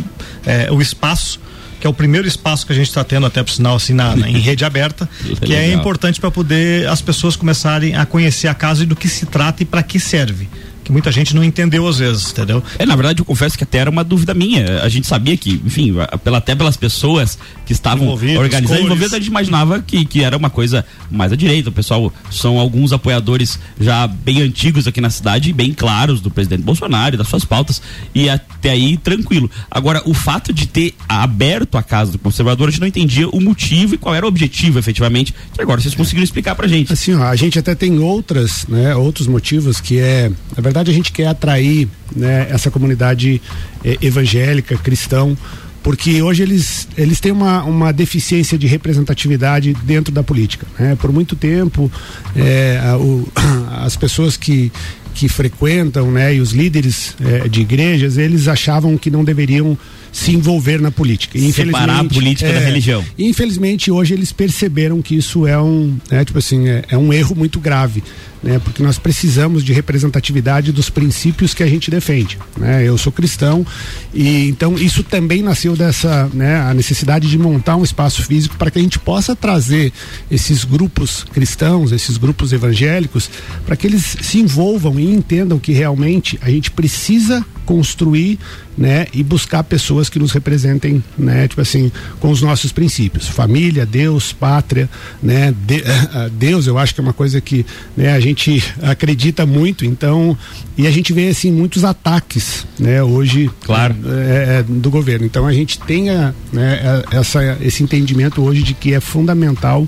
é, 0.44 0.70
o 0.70 0.80
espaço 0.80 1.40
que 1.84 1.86
é 1.86 1.90
o 1.90 1.92
primeiro 1.92 2.26
espaço 2.26 2.64
que 2.64 2.72
a 2.72 2.74
gente 2.74 2.88
está 2.88 3.04
tendo 3.04 3.26
até 3.26 3.42
por 3.42 3.52
sinal 3.52 3.76
assim 3.76 3.92
na, 3.92 4.16
na 4.16 4.26
em 4.26 4.38
rede 4.40 4.64
aberta, 4.64 5.06
que 5.42 5.54
é 5.54 5.70
importante 5.70 6.18
para 6.18 6.30
poder 6.30 6.88
as 6.88 7.02
pessoas 7.02 7.36
começarem 7.36 7.94
a 7.94 8.06
conhecer 8.06 8.48
a 8.48 8.54
casa 8.54 8.84
e 8.84 8.86
do 8.86 8.96
que 8.96 9.06
se 9.06 9.26
trata 9.26 9.62
e 9.62 9.66
para 9.66 9.82
que 9.82 10.00
serve 10.00 10.48
que 10.84 10.92
muita 10.92 11.10
gente 11.10 11.34
não 11.34 11.42
entendeu 11.42 11.88
às 11.88 11.98
vezes, 11.98 12.30
entendeu? 12.30 12.62
É, 12.78 12.84
na 12.84 12.94
verdade, 12.94 13.20
eu 13.20 13.24
confesso 13.24 13.56
que 13.56 13.64
até 13.64 13.78
era 13.78 13.90
uma 13.90 14.04
dúvida 14.04 14.34
minha. 14.34 14.82
A 14.82 14.88
gente 14.88 15.06
sabia 15.06 15.36
que, 15.36 15.60
enfim, 15.64 15.94
pela, 16.22 16.38
até 16.38 16.54
pelas 16.54 16.76
pessoas 16.76 17.38
que 17.64 17.72
estavam 17.72 18.08
organizando, 18.08 18.82
envolvidas, 18.82 19.14
a 19.14 19.18
gente 19.18 19.28
imaginava 19.28 19.80
que, 19.80 20.04
que 20.04 20.22
era 20.22 20.36
uma 20.36 20.50
coisa 20.50 20.84
mais 21.10 21.32
à 21.32 21.36
direita. 21.36 21.70
O 21.70 21.72
pessoal 21.72 22.12
são 22.30 22.58
alguns 22.58 22.92
apoiadores 22.92 23.58
já 23.80 24.06
bem 24.06 24.42
antigos 24.42 24.86
aqui 24.86 25.00
na 25.00 25.10
cidade, 25.10 25.52
bem 25.52 25.72
claros 25.72 26.20
do 26.20 26.30
presidente 26.30 26.62
Bolsonaro 26.62 27.14
e 27.14 27.18
das 27.18 27.28
suas 27.28 27.44
pautas, 27.44 27.80
e 28.14 28.28
até 28.28 28.70
aí 28.70 28.96
tranquilo. 28.96 29.50
Agora, 29.70 30.02
o 30.04 30.12
fato 30.12 30.52
de 30.52 30.66
ter 30.66 30.94
aberto 31.08 31.78
a 31.78 31.82
casa 31.82 32.12
do 32.12 32.18
conservador, 32.18 32.68
a 32.68 32.70
gente 32.70 32.80
não 32.80 32.88
entendia 32.88 33.28
o 33.28 33.40
motivo 33.40 33.94
e 33.94 33.98
qual 33.98 34.14
era 34.14 34.26
o 34.26 34.28
objetivo, 34.28 34.78
efetivamente, 34.78 35.34
que 35.52 35.62
agora 35.62 35.80
vocês 35.80 35.94
conseguiram 35.94 36.24
explicar 36.24 36.54
pra 36.54 36.68
gente. 36.68 36.92
Assim, 36.92 37.14
ó, 37.14 37.24
a 37.24 37.36
gente 37.36 37.58
até 37.58 37.74
tem 37.74 37.98
outras, 37.98 38.66
né, 38.68 38.94
outros 38.94 39.26
motivos 39.26 39.80
que 39.80 39.98
é, 39.98 40.30
na 40.56 40.62
verdade, 40.62 40.73
verdade, 40.74 40.90
a 40.90 40.94
gente 40.94 41.12
quer 41.12 41.28
atrair 41.28 41.88
né, 42.16 42.48
essa 42.50 42.68
comunidade 42.68 43.40
eh, 43.84 43.96
evangélica, 44.02 44.76
cristão, 44.76 45.38
porque 45.84 46.20
hoje 46.20 46.42
eles, 46.42 46.88
eles 46.98 47.20
têm 47.20 47.30
uma, 47.30 47.62
uma 47.62 47.92
deficiência 47.92 48.58
de 48.58 48.66
representatividade 48.66 49.72
dentro 49.84 50.12
da 50.12 50.24
política. 50.24 50.66
Né? 50.76 50.96
Por 50.96 51.12
muito 51.12 51.36
tempo, 51.36 51.88
é, 52.34 52.80
a, 52.82 52.98
o, 52.98 53.28
as 53.84 53.94
pessoas 53.94 54.36
que, 54.36 54.72
que 55.14 55.28
frequentam, 55.28 56.10
né, 56.10 56.34
e 56.34 56.40
os 56.40 56.50
líderes 56.50 57.14
é, 57.20 57.48
de 57.48 57.60
igrejas, 57.60 58.18
eles 58.18 58.48
achavam 58.48 58.98
que 58.98 59.12
não 59.12 59.22
deveriam 59.22 59.78
se 60.14 60.30
envolver 60.30 60.80
na 60.80 60.92
política. 60.92 61.36
Separar 61.52 62.00
a 62.00 62.04
política 62.04 62.48
é, 62.48 62.54
da 62.54 62.60
religião. 62.60 63.04
Infelizmente, 63.18 63.90
hoje 63.90 64.14
eles 64.14 64.32
perceberam 64.32 65.02
que 65.02 65.16
isso 65.16 65.44
é 65.44 65.60
um, 65.60 65.96
é, 66.08 66.24
tipo 66.24 66.38
assim, 66.38 66.68
é, 66.68 66.84
é 66.88 66.96
um 66.96 67.12
erro 67.12 67.34
muito 67.34 67.58
grave 67.58 68.00
né? 68.44 68.60
Porque 68.62 68.82
nós 68.82 68.98
precisamos 68.98 69.64
de 69.64 69.72
representatividade 69.72 70.70
dos 70.70 70.90
princípios 70.90 71.54
que 71.54 71.62
a 71.62 71.66
gente 71.66 71.90
defende, 71.90 72.38
né? 72.58 72.86
Eu 72.86 72.98
sou 72.98 73.10
cristão 73.10 73.66
e 74.12 74.48
então 74.48 74.74
isso 74.74 75.02
também 75.02 75.42
nasceu 75.42 75.74
dessa, 75.74 76.30
né? 76.32 76.60
A 76.60 76.74
necessidade 76.74 77.28
de 77.28 77.38
montar 77.38 77.76
um 77.76 77.82
espaço 77.82 78.22
físico 78.22 78.56
para 78.56 78.70
que 78.70 78.78
a 78.78 78.82
gente 78.82 78.98
possa 78.98 79.34
trazer 79.34 79.92
esses 80.30 80.62
grupos 80.64 81.24
cristãos, 81.24 81.90
esses 81.90 82.18
grupos 82.18 82.52
evangélicos, 82.52 83.30
para 83.64 83.76
que 83.76 83.86
eles 83.86 84.16
se 84.20 84.38
envolvam 84.38 85.00
e 85.00 85.10
entendam 85.10 85.58
que 85.58 85.72
realmente 85.72 86.38
a 86.42 86.50
gente 86.50 86.70
precisa 86.70 87.44
construir, 87.64 88.38
né, 88.76 89.06
e 89.12 89.22
buscar 89.22 89.62
pessoas 89.64 90.08
que 90.08 90.18
nos 90.18 90.32
representem, 90.32 91.02
né, 91.16 91.46
tipo 91.48 91.60
assim, 91.60 91.90
com 92.20 92.30
os 92.30 92.42
nossos 92.42 92.72
princípios, 92.72 93.28
família, 93.28 93.86
Deus, 93.86 94.32
pátria, 94.32 94.88
né, 95.22 95.54
de, 95.66 95.82
Deus, 96.32 96.66
eu 96.66 96.78
acho 96.78 96.94
que 96.94 97.00
é 97.00 97.02
uma 97.02 97.12
coisa 97.12 97.40
que, 97.40 97.64
né, 97.96 98.12
a 98.12 98.20
gente 98.20 98.62
acredita 98.82 99.46
muito, 99.46 99.84
então, 99.84 100.36
e 100.76 100.86
a 100.86 100.90
gente 100.90 101.12
vê 101.12 101.28
assim 101.28 101.52
muitos 101.52 101.84
ataques, 101.84 102.66
né, 102.78 103.02
hoje, 103.02 103.50
claro, 103.64 103.94
é, 104.06 104.58
é 104.58 104.62
do 104.62 104.90
governo. 104.90 105.24
Então 105.24 105.46
a 105.46 105.52
gente 105.52 105.78
tenha, 105.80 106.34
né, 106.52 107.02
essa 107.10 107.56
esse 107.60 107.82
entendimento 107.82 108.42
hoje 108.42 108.62
de 108.62 108.74
que 108.74 108.92
é 108.92 109.00
fundamental 109.00 109.86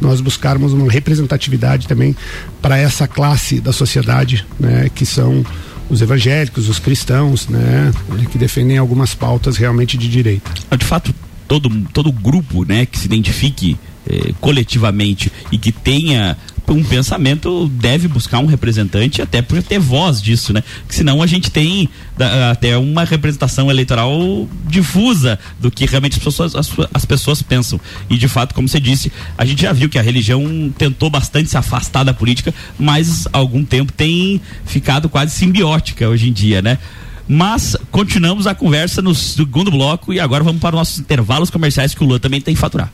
nós 0.00 0.20
buscarmos 0.20 0.72
uma 0.72 0.90
representatividade 0.90 1.88
também 1.88 2.14
para 2.62 2.78
essa 2.78 3.08
classe 3.08 3.60
da 3.60 3.72
sociedade, 3.72 4.46
né, 4.58 4.88
que 4.94 5.04
são 5.04 5.44
os 5.88 6.02
evangélicos, 6.02 6.68
os 6.68 6.78
cristãos, 6.78 7.48
né, 7.48 7.90
que 8.30 8.38
defendem 8.38 8.78
algumas 8.78 9.14
pautas 9.14 9.56
realmente 9.56 9.96
de 9.96 10.08
direita. 10.08 10.50
De 10.76 10.84
fato, 10.84 11.14
todo 11.46 11.70
todo 11.92 12.12
grupo, 12.12 12.64
né, 12.64 12.86
que 12.86 12.98
se 12.98 13.06
identifique 13.06 13.76
eh, 14.06 14.32
coletivamente 14.40 15.32
e 15.50 15.58
que 15.58 15.72
tenha 15.72 16.36
um 16.74 16.84
pensamento 16.84 17.68
deve 17.68 18.08
buscar 18.08 18.38
um 18.38 18.46
representante 18.46 19.22
até 19.22 19.40
por 19.40 19.62
ter 19.62 19.78
voz 19.78 20.20
disso, 20.20 20.52
né? 20.52 20.62
Que 20.86 20.94
senão 20.94 21.22
a 21.22 21.26
gente 21.26 21.50
tem 21.50 21.88
até 22.50 22.76
uma 22.76 23.04
representação 23.04 23.70
eleitoral 23.70 24.48
difusa 24.66 25.38
do 25.60 25.70
que 25.70 25.86
realmente 25.86 26.18
as 26.18 26.24
pessoas, 26.24 26.54
as, 26.54 26.70
as, 26.92 27.04
pessoas 27.04 27.42
pensam. 27.42 27.80
E 28.10 28.16
de 28.16 28.28
fato, 28.28 28.54
como 28.54 28.68
você 28.68 28.80
disse, 28.80 29.12
a 29.36 29.44
gente 29.44 29.62
já 29.62 29.72
viu 29.72 29.88
que 29.88 29.98
a 29.98 30.02
religião 30.02 30.72
tentou 30.76 31.08
bastante 31.08 31.48
se 31.48 31.56
afastar 31.56 32.04
da 32.04 32.12
política, 32.12 32.52
mas 32.78 33.26
há 33.32 33.38
algum 33.38 33.64
tempo 33.64 33.92
tem 33.92 34.40
ficado 34.64 35.08
quase 35.08 35.32
simbiótica 35.32 36.08
hoje 36.08 36.28
em 36.28 36.32
dia, 36.32 36.60
né? 36.60 36.78
Mas 37.28 37.76
continuamos 37.90 38.46
a 38.46 38.54
conversa 38.54 39.02
no 39.02 39.14
segundo 39.14 39.70
bloco 39.70 40.12
e 40.12 40.18
agora 40.18 40.42
vamos 40.42 40.60
para 40.60 40.74
os 40.74 40.80
nossos 40.80 40.98
intervalos 40.98 41.50
comerciais 41.50 41.94
que 41.94 42.02
o 42.02 42.06
Lula 42.06 42.18
também 42.18 42.40
tem 42.40 42.54
que 42.54 42.60
faturar. 42.60 42.90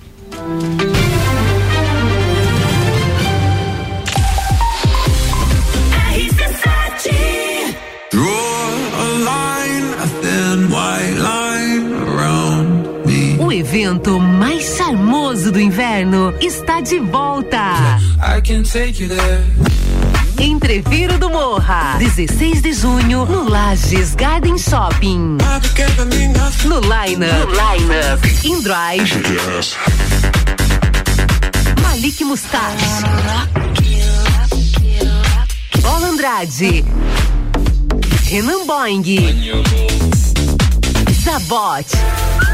Evento 13.95 14.19
mais 14.19 14.77
charmoso 14.77 15.53
do 15.53 15.61
inverno 15.61 16.35
está 16.41 16.81
de 16.81 16.99
volta. 16.99 17.61
Entreviro 20.39 21.17
do 21.19 21.31
Morra, 21.31 21.97
16 21.99 22.61
de 22.61 22.73
junho, 22.73 23.25
no 23.25 23.49
Lages 23.49 24.15
Garden 24.17 24.59
Shopping. 24.59 25.39
No 26.65 26.81
Line 26.81 27.25
Up, 27.25 27.47
no 27.47 27.53
line 27.53 27.95
-up, 27.95 28.47
In 28.47 28.63
Drive, 28.63 29.23
Malik 31.81 32.21
Mustache, 32.23 33.05
Bola 35.81 36.09
Andrade, 36.09 36.85
Renan 38.29 38.67
Boing, 38.67 39.05
Zabot. 41.23 42.54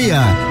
meia 0.01 0.50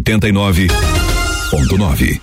89.9. 0.00 2.20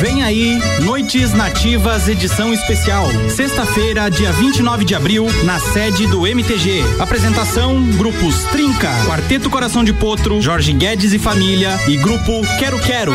Vem 0.00 0.22
aí, 0.22 0.58
Noites 0.82 1.32
Nativas 1.32 2.08
edição 2.08 2.52
especial. 2.52 3.06
Sexta-feira, 3.30 4.10
dia 4.10 4.32
29 4.32 4.84
de 4.84 4.94
abril, 4.94 5.26
na 5.44 5.58
sede 5.58 6.06
do 6.08 6.26
MTG. 6.26 6.82
Apresentação: 6.98 7.80
grupos 7.92 8.44
Trinca, 8.52 8.90
Quarteto 9.06 9.48
Coração 9.48 9.84
de 9.84 9.92
Potro, 9.92 10.42
Jorge 10.42 10.72
Guedes 10.72 11.12
e 11.12 11.18
Família 11.18 11.78
e 11.88 11.96
grupo 11.96 12.42
Quero 12.58 12.78
Quero. 12.80 13.12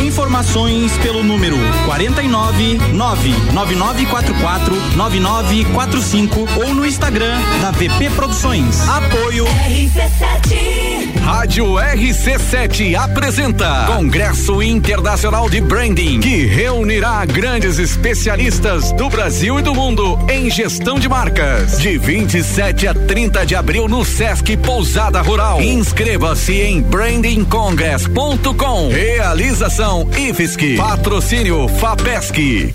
Informações 0.00 0.96
pelo 0.98 1.22
número 1.22 1.56
49 1.84 2.78
99944 2.92 4.74
9945 4.96 6.48
ou 6.56 6.74
no 6.74 6.86
Instagram 6.86 7.38
da 7.60 7.70
VP 7.70 8.10
Produções. 8.14 8.88
Apoio 8.88 9.44
RC7. 9.44 11.20
Rádio 11.22 11.74
RC7 11.74 12.96
apresenta 12.96 13.86
Congresso 13.86 14.62
Internacional 14.62 15.48
de 15.48 15.60
Branding, 15.60 16.20
que 16.20 16.46
reunirá 16.46 17.24
grandes 17.24 17.78
especialistas 17.78 18.92
do 18.92 19.08
Brasil 19.08 19.58
e 19.58 19.62
do 19.62 19.74
mundo 19.74 20.18
em 20.28 20.50
gestão 20.50 20.98
de 20.98 21.08
marcas. 21.08 21.78
De 21.78 21.96
27 21.96 22.88
a 22.88 22.94
30 22.94 23.46
de 23.46 23.54
abril 23.54 23.88
no 23.88 24.04
Sesc 24.04 24.56
Pousada 24.56 25.20
Rural. 25.20 25.62
Inscreva-se 25.62 26.60
em 26.60 26.82
brandingcongress.com. 26.82 28.88
Realização 28.88 29.81
IFSC. 29.82 30.76
Patrocínio 30.76 31.66
FAPESC. 31.66 32.72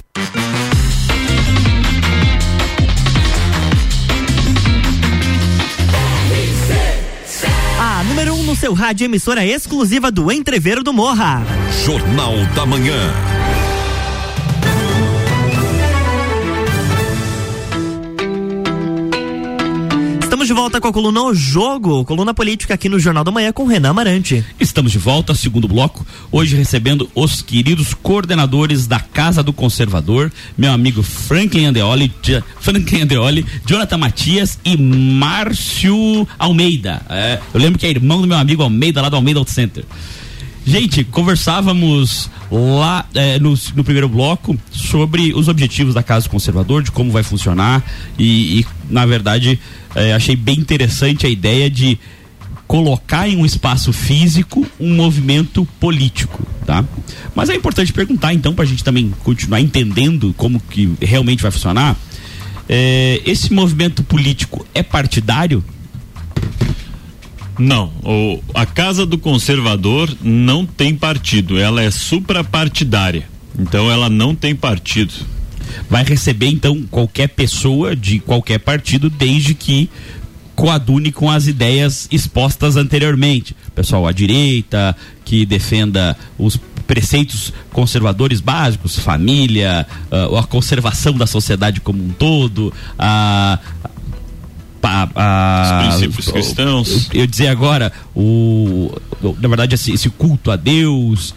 A 7.80 8.04
número 8.04 8.34
1 8.34 8.40
um 8.40 8.44
no 8.44 8.56
seu 8.58 8.74
rádio 8.74 9.06
emissora 9.06 9.46
exclusiva 9.46 10.12
do 10.12 10.30
Entreveiro 10.30 10.84
do 10.84 10.92
Morra. 10.92 11.44
Jornal 11.86 12.36
da 12.54 12.66
Manhã. 12.66 13.37
Volta 20.58 20.82
com 20.82 20.88
a 20.88 20.92
coluna 20.92 21.22
O 21.22 21.36
Jogo, 21.36 22.04
coluna 22.04 22.34
política 22.34 22.74
aqui 22.74 22.90
no 22.90 22.98
Jornal 22.98 23.24
da 23.24 23.30
Manhã 23.30 23.52
com 23.52 23.68
Renan 23.68 23.92
Amarante. 23.92 24.44
Estamos 24.60 24.92
de 24.92 24.98
volta, 24.98 25.36
segundo 25.36 25.68
bloco, 25.68 26.04
hoje 26.32 26.56
recebendo 26.56 27.08
os 27.14 27.44
queridos 27.44 27.94
coordenadores 27.94 28.88
da 28.88 29.00
Casa 29.00 29.44
do 29.44 29.54
Conservador, 29.54 30.32
meu 30.58 30.72
amigo 30.72 31.04
Franklin 31.04 31.66
Andeoli, 31.66 32.12
Franklin 32.60 33.02
Andeoli, 33.02 33.46
Jonathan 33.68 33.98
Matias 33.98 34.58
e 34.66 34.76
Márcio 34.76 36.28
Almeida. 36.40 37.04
É, 37.08 37.40
eu 37.54 37.60
lembro 37.60 37.78
que 37.78 37.86
é 37.86 37.92
irmão 37.92 38.20
do 38.20 38.28
meu 38.28 38.38
amigo 38.38 38.64
Almeida, 38.64 39.00
lá 39.00 39.10
do 39.10 39.16
Almeida 39.16 39.40
Auto 39.40 39.52
Center. 39.52 39.86
Gente, 40.68 41.06
conversávamos 41.06 42.30
lá 42.52 43.06
é, 43.16 43.40
no, 43.40 43.58
no, 43.74 43.84
primeiro 43.86 44.10
bloco 44.10 44.60
sobre 44.70 45.34
os 45.34 45.48
objetivos 45.48 45.94
da 45.94 46.04
Casa 46.04 46.28
do 46.28 46.30
Conservador, 46.30 46.84
de 46.84 46.92
como 46.92 47.10
vai 47.10 47.24
funcionar 47.24 47.82
e, 48.20 48.60
e 48.60 48.66
na 48.90 49.06
verdade, 49.06 49.58
é, 49.96 50.14
achei 50.14 50.36
bem 50.36 50.60
interessante 50.60 51.26
a 51.26 51.30
ideia 51.30 51.70
de 51.70 51.98
colocar 52.68 53.30
em 53.30 53.38
um 53.38 53.46
espaço 53.46 53.94
físico 53.94 54.68
um 54.78 54.94
movimento 54.94 55.66
político, 55.80 56.46
tá? 56.66 56.84
Mas 57.34 57.50
é 57.50 57.56
importante 57.56 57.94
perguntar 57.94 58.34
então 58.34 58.54
para 58.54 58.66
a 58.66 58.68
gente 58.68 58.84
também 58.84 59.14
continuar 59.24 59.62
entendendo 59.62 60.34
como 60.36 60.60
que 60.60 60.92
realmente 61.02 61.42
vai 61.42 61.52
funcionar. 61.52 61.96
É, 62.68 63.22
esse 63.26 63.54
movimento 63.54 64.04
político 64.04 64.68
é 64.74 64.84
partidário? 64.84 65.64
Não, 67.58 67.92
o, 68.04 68.42
a 68.54 68.66
Casa 68.66 69.06
do 69.06 69.18
Conservador 69.18 70.16
não 70.22 70.66
tem 70.66 70.96
partido, 70.96 71.58
ela 71.58 71.82
é 71.82 71.90
suprapartidária. 71.90 73.28
Então 73.58 73.90
ela 73.90 74.10
não 74.10 74.36
tem 74.36 74.56
partido. 74.56 75.14
Vai 75.90 76.04
receber 76.04 76.48
então 76.48 76.84
qualquer 76.90 77.30
pessoa 77.30 77.96
de 77.96 78.20
qualquer 78.20 78.60
partido, 78.60 79.10
desde 79.10 79.54
que 79.54 79.90
coadune 80.56 81.12
com 81.12 81.30
as 81.30 81.48
ideias 81.48 82.08
expostas 82.12 82.76
anteriormente. 82.76 83.56
Pessoal 83.76 84.08
à 84.08 84.12
direita, 84.12 84.96
que 85.26 85.46
defenda 85.46 86.18
os 86.38 86.60
preceitos 86.88 87.54
conservadores 87.74 88.40
básicos, 88.40 88.98
família, 88.98 89.86
uh, 90.10 90.38
a 90.38 90.44
conservação 90.44 91.14
da 91.14 91.28
sociedade 91.28 91.82
como 91.82 92.02
um 92.02 92.10
todo, 92.10 92.74
a, 92.98 93.60
a, 94.88 95.10
a, 95.16 95.90
os 95.90 96.00
princípios 96.00 96.28
cristãos. 96.32 97.10
Eu, 97.14 97.22
eu 97.22 97.28
dizer 97.28 97.48
agora, 97.48 97.92
o, 98.16 98.92
na 99.40 99.48
verdade, 99.48 99.76
esse, 99.76 99.92
esse 99.92 100.10
culto 100.10 100.52
a 100.52 100.56
Deus. 100.56 101.34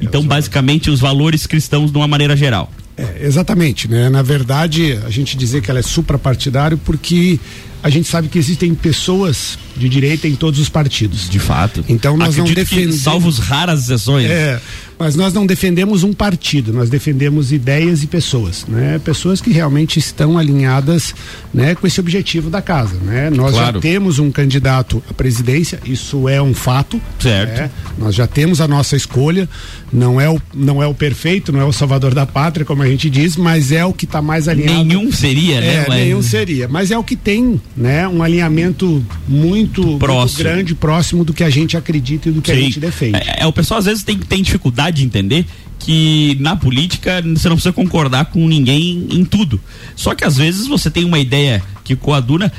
É, 0.00 0.04
então, 0.04 0.22
basicamente, 0.22 0.90
os 0.90 1.00
valores 1.00 1.46
cristãos 1.46 1.90
de 1.90 1.96
uma 1.96 2.08
maneira 2.08 2.36
geral. 2.36 2.70
É, 2.96 3.24
exatamente, 3.26 3.88
né? 3.88 4.08
Na 4.08 4.22
verdade, 4.22 4.98
a 5.06 5.10
gente 5.10 5.36
dizer 5.36 5.62
que 5.62 5.70
ela 5.70 5.80
é 5.80 5.82
suprapartidário 5.82 6.76
porque 6.78 7.40
a 7.82 7.90
gente 7.90 8.08
sabe 8.08 8.28
que 8.28 8.38
existem 8.38 8.74
pessoas 8.74 9.58
de 9.76 9.88
direita 9.88 10.28
em 10.28 10.34
todos 10.34 10.60
os 10.60 10.68
partidos. 10.68 11.28
De 11.28 11.38
fato. 11.38 11.84
Então 11.88 12.16
nós 12.16 12.30
Acredito 12.30 12.48
não 12.48 12.54
defendemos. 12.54 13.00
Salvos 13.00 13.38
raras 13.38 13.82
exceções. 13.84 14.30
É, 14.30 14.60
mas 15.00 15.16
nós 15.16 15.32
não 15.32 15.46
defendemos 15.46 16.04
um 16.04 16.12
partido, 16.12 16.74
nós 16.74 16.90
defendemos 16.90 17.52
ideias 17.52 18.02
e 18.02 18.06
pessoas, 18.06 18.66
né? 18.68 19.00
Pessoas 19.02 19.40
que 19.40 19.50
realmente 19.50 19.98
estão 19.98 20.36
alinhadas, 20.36 21.14
né, 21.54 21.74
com 21.74 21.86
esse 21.86 21.98
objetivo 21.98 22.50
da 22.50 22.60
casa, 22.60 22.96
né? 22.96 23.30
Nós 23.30 23.52
claro. 23.52 23.76
já 23.76 23.80
temos 23.80 24.18
um 24.18 24.30
candidato 24.30 25.02
à 25.08 25.14
presidência, 25.14 25.80
isso 25.86 26.28
é 26.28 26.42
um 26.42 26.52
fato. 26.52 27.00
Certo. 27.18 27.60
Né? 27.60 27.70
Nós 27.96 28.14
já 28.14 28.26
temos 28.26 28.60
a 28.60 28.68
nossa 28.68 28.94
escolha, 28.94 29.48
não 29.90 30.20
é 30.20 30.28
o 30.28 30.38
não 30.52 30.82
é 30.82 30.86
o 30.86 30.92
perfeito, 30.92 31.50
não 31.50 31.60
é 31.60 31.64
o 31.64 31.72
salvador 31.72 32.12
da 32.12 32.26
pátria, 32.26 32.66
como 32.66 32.82
a 32.82 32.86
gente 32.86 33.08
diz, 33.08 33.38
mas 33.38 33.72
é 33.72 33.82
o 33.82 33.94
que 33.94 34.04
está 34.04 34.20
mais 34.20 34.48
alinhado. 34.48 34.84
Nenhum 34.84 35.10
seria, 35.10 35.62
né? 35.62 35.74
É, 35.76 35.84
mas... 35.88 35.98
nenhum 35.98 36.22
seria, 36.22 36.68
mas 36.68 36.90
é 36.90 36.98
o 36.98 37.02
que 37.02 37.16
tem, 37.16 37.58
né, 37.80 38.06
um 38.06 38.22
alinhamento 38.22 39.02
muito, 39.26 39.82
muito 39.82 40.36
grande, 40.36 40.74
próximo 40.74 41.24
do 41.24 41.32
que 41.32 41.42
a 41.42 41.48
gente 41.48 41.78
acredita 41.78 42.28
e 42.28 42.32
do 42.32 42.42
que 42.42 42.52
Sim. 42.52 42.58
a 42.58 42.62
gente 42.62 42.78
defende. 42.78 43.16
É, 43.16 43.42
é, 43.42 43.46
o 43.46 43.52
pessoal 43.52 43.78
às 43.78 43.86
vezes 43.86 44.04
tem, 44.04 44.18
tem 44.18 44.42
dificuldade 44.42 44.98
de 44.98 45.04
entender 45.04 45.46
que 45.78 46.36
na 46.40 46.54
política 46.54 47.22
você 47.22 47.48
não 47.48 47.56
precisa 47.56 47.72
concordar 47.72 48.26
com 48.26 48.46
ninguém 48.46 49.08
em 49.10 49.24
tudo. 49.24 49.58
Só 49.96 50.14
que 50.14 50.24
às 50.24 50.36
vezes 50.36 50.66
você 50.66 50.90
tem 50.90 51.06
uma 51.06 51.18
ideia 51.18 51.62
que 51.82 51.96
coaduna 51.96 52.52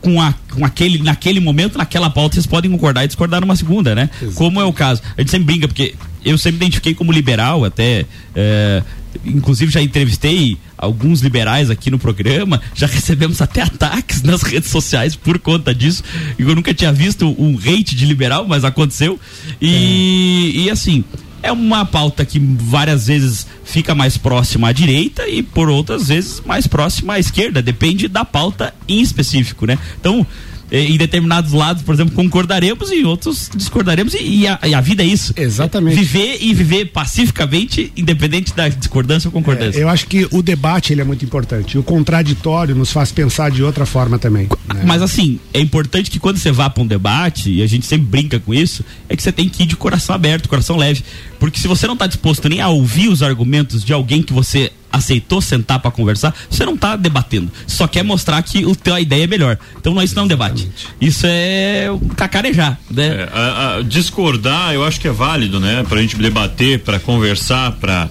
com, 0.00 0.22
a, 0.22 0.32
com 0.54 0.64
aquele, 0.64 1.02
naquele 1.02 1.40
momento, 1.40 1.76
naquela 1.76 2.08
pauta, 2.08 2.34
vocês 2.34 2.46
podem 2.46 2.70
concordar 2.70 3.02
e 3.02 3.08
discordar 3.08 3.40
numa 3.40 3.56
segunda, 3.56 3.92
né? 3.92 4.08
Exatamente. 4.12 4.36
Como 4.36 4.60
é 4.60 4.64
o 4.64 4.72
caso. 4.72 5.02
A 5.16 5.20
gente 5.20 5.32
sempre 5.32 5.46
brinca, 5.46 5.66
porque 5.66 5.96
eu 6.24 6.38
sempre 6.38 6.58
identifiquei 6.58 6.94
como 6.94 7.10
liberal, 7.10 7.64
até. 7.64 8.06
É, 8.36 8.84
inclusive 9.24 9.72
já 9.72 9.82
entrevistei 9.82 10.56
alguns 10.80 11.20
liberais 11.20 11.68
aqui 11.70 11.90
no 11.90 11.98
programa, 11.98 12.60
já 12.74 12.86
recebemos 12.86 13.42
até 13.42 13.62
ataques 13.62 14.22
nas 14.22 14.42
redes 14.42 14.70
sociais 14.70 15.14
por 15.14 15.38
conta 15.38 15.74
disso. 15.74 16.02
Eu 16.38 16.54
nunca 16.54 16.72
tinha 16.72 16.92
visto 16.92 17.28
um 17.38 17.56
hate 17.58 17.94
de 17.94 18.06
liberal, 18.06 18.46
mas 18.48 18.64
aconteceu. 18.64 19.20
E, 19.60 20.54
é. 20.56 20.60
e 20.62 20.70
assim, 20.70 21.04
é 21.42 21.52
uma 21.52 21.84
pauta 21.84 22.24
que 22.24 22.38
várias 22.38 23.06
vezes 23.06 23.46
fica 23.64 23.94
mais 23.94 24.16
próxima 24.16 24.68
à 24.68 24.72
direita 24.72 25.28
e 25.28 25.42
por 25.42 25.68
outras 25.68 26.08
vezes 26.08 26.42
mais 26.44 26.66
próxima 26.66 27.14
à 27.14 27.18
esquerda, 27.18 27.62
depende 27.62 28.08
da 28.08 28.24
pauta 28.24 28.74
em 28.88 29.00
específico, 29.00 29.66
né? 29.66 29.78
Então, 30.00 30.26
em 30.70 30.96
determinados 30.96 31.52
lados, 31.52 31.82
por 31.82 31.94
exemplo, 31.94 32.14
concordaremos 32.14 32.90
e 32.90 33.00
em 33.00 33.04
outros 33.04 33.50
discordaremos 33.54 34.14
e, 34.14 34.42
e, 34.42 34.46
a, 34.46 34.58
e, 34.64 34.74
a, 34.74 34.80
vida 34.80 35.02
é 35.02 35.06
isso. 35.06 35.32
Exatamente. 35.36 35.96
Viver 35.96 36.38
e 36.40 36.54
viver 36.54 36.86
pacificamente, 36.86 37.92
independente 37.96 38.54
da 38.54 38.68
discordância 38.68 39.28
ou 39.28 39.32
concordância. 39.32 39.78
É, 39.78 39.82
eu 39.82 39.88
acho 39.88 40.06
que 40.06 40.28
o 40.30 40.42
debate 40.42 40.92
ele 40.92 41.00
é 41.00 41.04
muito 41.04 41.24
importante. 41.24 41.76
O 41.76 41.82
contraditório 41.82 42.74
nos 42.74 42.92
faz 42.92 43.10
pensar 43.10 43.50
de 43.50 43.62
outra 43.62 43.84
forma 43.84 44.18
também. 44.18 44.48
Né? 44.66 44.82
Mas 44.86 45.02
assim, 45.02 45.40
é 45.52 45.60
importante 45.60 46.10
que 46.10 46.20
quando 46.20 46.38
você 46.38 46.52
vá 46.52 46.70
para 46.70 46.82
um 46.82 46.86
debate, 46.86 47.50
e 47.50 47.62
a 47.62 47.66
gente 47.66 47.86
sempre 47.86 48.06
brinca 48.06 48.38
com 48.38 48.54
isso, 48.54 48.84
é 49.08 49.16
que 49.16 49.22
você 49.22 49.32
tem 49.32 49.48
que 49.48 49.64
ir 49.64 49.66
de 49.66 49.76
coração 49.76 50.14
aberto, 50.14 50.48
coração 50.48 50.76
leve. 50.76 51.02
Porque 51.38 51.58
se 51.58 51.66
você 51.66 51.86
não 51.86 51.94
está 51.94 52.06
disposto 52.06 52.48
nem 52.48 52.60
a 52.60 52.68
ouvir 52.68 53.08
os 53.08 53.22
argumentos 53.22 53.84
de 53.84 53.92
alguém 53.92 54.22
que 54.22 54.32
você 54.32 54.70
aceitou 54.92 55.40
sentar 55.40 55.78
para 55.78 55.90
conversar, 55.90 56.34
você 56.48 56.64
não 56.64 56.74
está 56.74 56.96
debatendo. 56.96 57.50
Só 57.66 57.86
quer 57.86 58.02
mostrar 58.02 58.42
que 58.42 58.64
o 58.64 58.74
teu 58.74 58.94
a 58.94 59.00
ideia 59.00 59.24
é 59.24 59.26
melhor. 59.26 59.58
Então 59.78 59.94
não, 59.94 60.02
isso 60.02 60.14
não 60.14 60.22
é 60.22 60.24
um 60.24 60.28
debate. 60.28 60.70
Isso 61.00 61.26
é 61.26 61.86
cacarejar, 62.16 62.78
né? 62.90 63.06
É, 63.06 63.28
a, 63.32 63.76
a, 63.76 63.82
discordar, 63.82 64.72
eu 64.74 64.84
acho 64.84 65.00
que 65.00 65.08
é 65.08 65.12
válido, 65.12 65.60
né? 65.60 65.84
Pra 65.88 66.00
gente 66.00 66.16
debater, 66.16 66.80
para 66.80 66.98
conversar, 66.98 67.72
para 67.72 68.08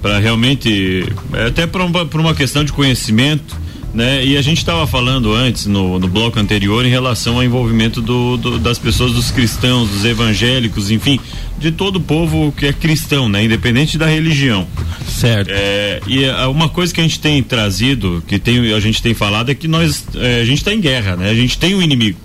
para 0.00 0.18
realmente 0.18 1.06
é, 1.32 1.46
até 1.46 1.64
para 1.64 1.84
uma, 1.84 2.02
uma 2.02 2.34
questão 2.34 2.64
de 2.64 2.72
conhecimento 2.72 3.56
né? 3.94 4.24
E 4.24 4.36
a 4.36 4.42
gente 4.42 4.58
estava 4.58 4.86
falando 4.86 5.32
antes 5.32 5.66
no, 5.66 5.98
no 5.98 6.08
bloco 6.08 6.38
anterior 6.38 6.84
em 6.84 6.88
relação 6.88 7.36
ao 7.36 7.44
envolvimento 7.44 8.00
do, 8.00 8.36
do, 8.36 8.58
das 8.58 8.78
pessoas, 8.78 9.12
dos 9.12 9.30
cristãos, 9.30 9.88
dos 9.88 10.04
evangélicos, 10.04 10.90
enfim, 10.90 11.20
de 11.58 11.70
todo 11.70 11.96
o 11.96 12.00
povo 12.00 12.52
que 12.56 12.66
é 12.66 12.72
cristão, 12.72 13.28
né? 13.28 13.44
Independente 13.44 13.98
da 13.98 14.06
religião. 14.06 14.66
Certo. 15.06 15.50
É, 15.50 16.00
e 16.06 16.28
uma 16.46 16.68
coisa 16.68 16.92
que 16.92 17.00
a 17.00 17.02
gente 17.02 17.20
tem 17.20 17.42
trazido, 17.42 18.22
que 18.26 18.38
tem, 18.38 18.72
a 18.72 18.80
gente 18.80 19.02
tem 19.02 19.14
falado 19.14 19.50
é 19.50 19.54
que 19.54 19.68
nós 19.68 20.06
é, 20.14 20.40
a 20.40 20.44
gente 20.44 20.58
está 20.58 20.72
em 20.72 20.80
guerra, 20.80 21.16
né? 21.16 21.30
A 21.30 21.34
gente 21.34 21.58
tem 21.58 21.74
um 21.74 21.82
inimigo. 21.82 22.18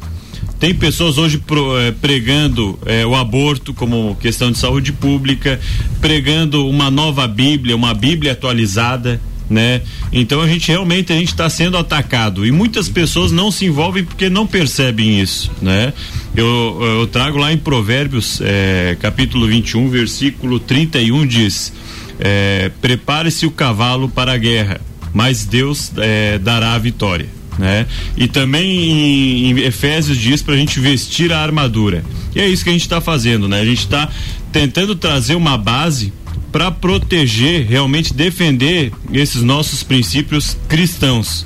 Tem 0.60 0.74
pessoas 0.74 1.20
hoje 1.20 1.38
pro, 1.38 1.78
é, 1.78 1.92
pregando 1.92 2.80
é, 2.86 3.06
o 3.06 3.14
aborto 3.14 3.76
como 3.76 4.18
questão 4.20 4.52
de 4.52 4.58
saúde 4.58 4.92
pública, 4.92 5.60
pregando 6.02 6.68
uma 6.68 6.90
nova 6.90 7.28
Bíblia, 7.28 7.76
uma 7.76 7.94
Bíblia 7.94 8.32
atualizada 8.32 9.22
né? 9.50 9.82
Então 10.12 10.42
a 10.42 10.48
gente 10.48 10.68
realmente 10.70 11.12
a 11.14 11.16
gente 11.16 11.30
está 11.30 11.50
sendo 11.50 11.78
atacado 11.78 12.46
e 12.46 12.52
muitas 12.52 12.90
pessoas 12.90 13.32
não 13.32 13.52
se 13.52 13.66
envolvem 13.66 14.04
porque 14.04 14.30
não 14.30 14.46
percebem 14.46 15.20
isso, 15.22 15.52
né? 15.62 15.94
Eu, 16.36 16.78
eu 16.82 17.08
trago 17.08 17.38
lá 17.38 17.52
em 17.52 17.58
Provérbios 17.58 18.40
é, 18.42 18.98
capítulo 19.00 19.48
21 19.48 19.90
versículo 19.90 20.60
31 20.60 21.26
diz: 21.26 21.74
é, 22.20 22.72
prepare-se 22.82 23.46
o 23.46 23.52
cavalo 23.52 24.10
para 24.10 24.34
a 24.34 24.38
guerra, 24.38 24.82
mas 25.14 25.46
Deus 25.46 25.92
é, 25.98 26.38
dará 26.38 26.74
a 26.74 26.78
vitória. 26.78 27.38
Né? 27.58 27.88
E 28.16 28.28
também 28.28 28.70
em, 28.70 29.52
em 29.52 29.60
Efésios 29.62 30.16
diz 30.18 30.44
para 30.44 30.54
a 30.54 30.58
gente 30.58 30.80
vestir 30.80 31.34
a 31.34 31.40
armadura. 31.40 32.04
E 32.36 32.40
é 32.40 32.48
isso 32.48 32.64
que 32.64 32.70
a 32.70 32.74
gente 32.74 32.84
está 32.84 33.02
fazendo, 33.02 33.48
né? 33.48 33.60
A 33.60 33.66
gente 33.66 33.80
está 33.80 34.08
tentando 34.52 34.96
trazer 34.96 35.34
uma 35.34 35.58
base 35.58 36.14
para 36.52 36.72
proteger, 36.72 37.66
realmente 37.68 38.14
defender 38.14 38.92
esses 39.12 39.42
nossos 39.42 39.84
princípios 39.84 40.58
cristãos. 40.68 41.46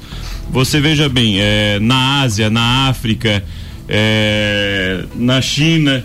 Você 0.52 0.80
veja 0.80 1.08
bem, 1.08 1.40
é, 1.40 1.80
na 1.80 2.22
Ásia, 2.22 2.50
na 2.50 2.90
África, 2.90 3.44
é, 3.88 5.06
na 5.16 5.42
China, 5.42 6.04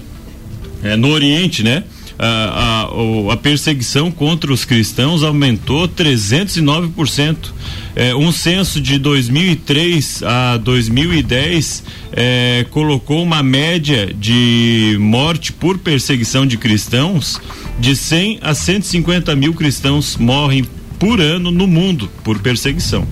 é, 0.83 0.97
no 0.97 1.09
Oriente, 1.11 1.63
né? 1.63 1.85
A, 2.19 2.89
a, 3.29 3.33
a, 3.33 3.37
perseguição 3.37 4.11
contra 4.11 4.51
os 4.51 4.65
cristãos 4.65 5.23
aumentou 5.23 5.87
309%. 5.87 7.37
É, 7.95 8.15
um 8.15 8.33
censo 8.33 8.81
de 8.81 8.99
2003 8.99 10.23
a 10.23 10.57
2010 10.57 11.85
é, 12.13 12.67
colocou 12.71 13.23
uma 13.23 13.43
média 13.43 14.15
de 14.19 14.97
morte 14.99 15.53
por 15.53 15.77
perseguição 15.77 16.47
de 16.47 16.57
cristãos 16.57 17.39
de 17.79 17.95
100 17.95 18.39
a 18.43 18.55
150 18.55 19.35
mil 19.37 19.55
cristãos 19.55 20.17
morrem 20.17 20.65
por 20.99 21.21
ano 21.21 21.51
no 21.51 21.67
mundo 21.67 22.11
por 22.25 22.39
perseguição. 22.39 23.07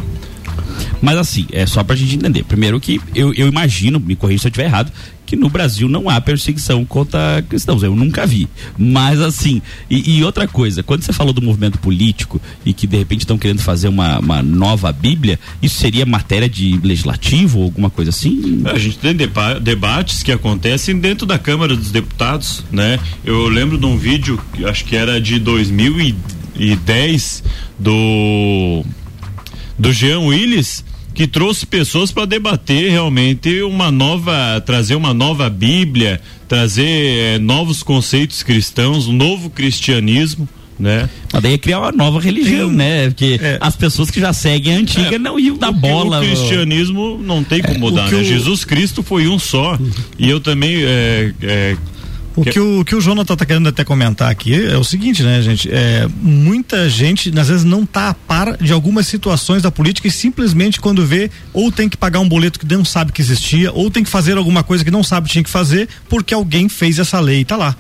Mas 1.00 1.18
assim, 1.18 1.46
é 1.52 1.66
só 1.66 1.84
pra 1.84 1.94
gente 1.94 2.16
entender. 2.16 2.44
Primeiro 2.44 2.80
que 2.80 3.00
eu, 3.14 3.34
eu 3.34 3.46
imagino, 3.46 4.00
me 4.00 4.16
corrija 4.16 4.42
se 4.42 4.46
eu 4.46 4.50
estiver 4.50 4.66
errado, 4.66 4.90
que 5.26 5.36
no 5.36 5.48
Brasil 5.48 5.88
não 5.88 6.08
há 6.08 6.20
perseguição 6.20 6.84
contra 6.84 7.44
cristãos. 7.48 7.82
Eu 7.82 7.94
nunca 7.94 8.26
vi. 8.26 8.48
Mas 8.76 9.20
assim, 9.20 9.62
e, 9.90 10.18
e, 10.18 10.24
outra 10.24 10.46
coisa, 10.46 10.82
quando 10.82 11.02
você 11.02 11.12
falou 11.12 11.32
do 11.32 11.42
movimento 11.42 11.78
político 11.78 12.40
e 12.64 12.72
que 12.72 12.86
de 12.86 12.96
repente 12.96 13.20
estão 13.20 13.38
querendo 13.38 13.60
fazer 13.60 13.88
uma, 13.88 14.18
uma, 14.18 14.42
nova 14.42 14.92
Bíblia, 14.92 15.38
isso 15.62 15.78
seria 15.78 16.04
matéria 16.04 16.48
de 16.48 16.78
legislativo 16.82 17.58
ou 17.58 17.64
alguma 17.64 17.90
coisa 17.90 18.10
assim? 18.10 18.62
A 18.66 18.78
gente 18.78 18.98
tem 18.98 19.14
deba 19.14 19.58
debates 19.58 20.22
que 20.22 20.32
acontecem 20.32 20.98
dentro 20.98 21.26
da 21.26 21.38
Câmara 21.38 21.76
dos 21.76 21.90
Deputados, 21.90 22.64
né? 22.70 22.98
Eu 23.24 23.48
lembro 23.48 23.78
de 23.78 23.86
um 23.86 23.96
vídeo, 23.96 24.40
acho 24.64 24.84
que 24.84 24.96
era 24.96 25.20
de 25.20 25.38
2010, 25.38 27.42
do 27.78 28.84
do 29.76 29.92
Jean 29.92 30.20
Willis 30.20 30.84
que 31.14 31.28
trouxe 31.28 31.64
pessoas 31.64 32.10
para 32.10 32.26
debater 32.26 32.90
realmente 32.90 33.62
uma 33.62 33.90
nova, 33.90 34.60
trazer 34.66 34.96
uma 34.96 35.14
nova 35.14 35.48
Bíblia, 35.48 36.20
trazer 36.48 37.36
é, 37.36 37.38
novos 37.38 37.82
conceitos 37.82 38.42
cristãos, 38.42 39.06
um 39.06 39.12
novo 39.12 39.48
cristianismo. 39.48 40.48
Né? 40.76 41.08
Mas 41.32 41.40
daí 41.40 41.54
é 41.54 41.58
criar 41.58 41.78
uma 41.78 41.92
nova 41.92 42.18
religião, 42.18 42.68
Sim. 42.68 42.74
né? 42.74 43.06
Porque 43.06 43.38
é. 43.40 43.58
as 43.60 43.76
pessoas 43.76 44.10
que 44.10 44.18
já 44.18 44.32
seguem 44.32 44.74
a 44.74 44.78
antiga 44.78 45.14
é. 45.14 45.18
não 45.20 45.38
iam 45.38 45.56
dar 45.56 45.70
bola. 45.70 46.18
O 46.18 46.22
cristianismo 46.24 47.16
não 47.16 47.44
tem 47.44 47.62
como 47.62 47.78
mudar, 47.78 48.10
né? 48.10 48.24
Jesus 48.24 48.64
Cristo 48.64 49.00
foi 49.00 49.28
um 49.28 49.38
só. 49.38 49.78
E 50.18 50.28
eu 50.28 50.40
também 50.40 50.82
é, 50.82 51.32
é, 51.42 51.76
o 52.36 52.44
que, 52.44 52.58
o, 52.58 52.84
que 52.84 52.96
o 52.96 53.00
Jonathan 53.00 53.36
tá 53.36 53.46
querendo 53.46 53.68
até 53.68 53.84
comentar 53.84 54.30
aqui 54.30 54.54
é 54.54 54.76
o 54.76 54.84
seguinte, 54.84 55.22
né, 55.22 55.40
gente? 55.40 55.68
É, 55.70 56.08
muita 56.20 56.88
gente, 56.88 57.32
às 57.38 57.48
vezes, 57.48 57.64
não 57.64 57.86
tá 57.86 58.08
a 58.08 58.14
par 58.14 58.56
de 58.56 58.72
algumas 58.72 59.06
situações 59.06 59.62
da 59.62 59.70
política 59.70 60.08
e 60.08 60.10
simplesmente 60.10 60.80
quando 60.80 61.06
vê, 61.06 61.30
ou 61.52 61.70
tem 61.70 61.88
que 61.88 61.96
pagar 61.96 62.20
um 62.20 62.28
boleto 62.28 62.58
que 62.58 62.66
não 62.66 62.84
sabe 62.84 63.12
que 63.12 63.22
existia, 63.22 63.72
ou 63.72 63.90
tem 63.90 64.02
que 64.02 64.10
fazer 64.10 64.36
alguma 64.36 64.62
coisa 64.62 64.84
que 64.84 64.90
não 64.90 65.04
sabe 65.04 65.26
que 65.26 65.32
tinha 65.32 65.44
que 65.44 65.50
fazer, 65.50 65.88
porque 66.08 66.34
alguém 66.34 66.68
fez 66.68 66.98
essa 66.98 67.20
lei 67.20 67.40
e 67.40 67.44
tá 67.44 67.56
lá. 67.56 67.76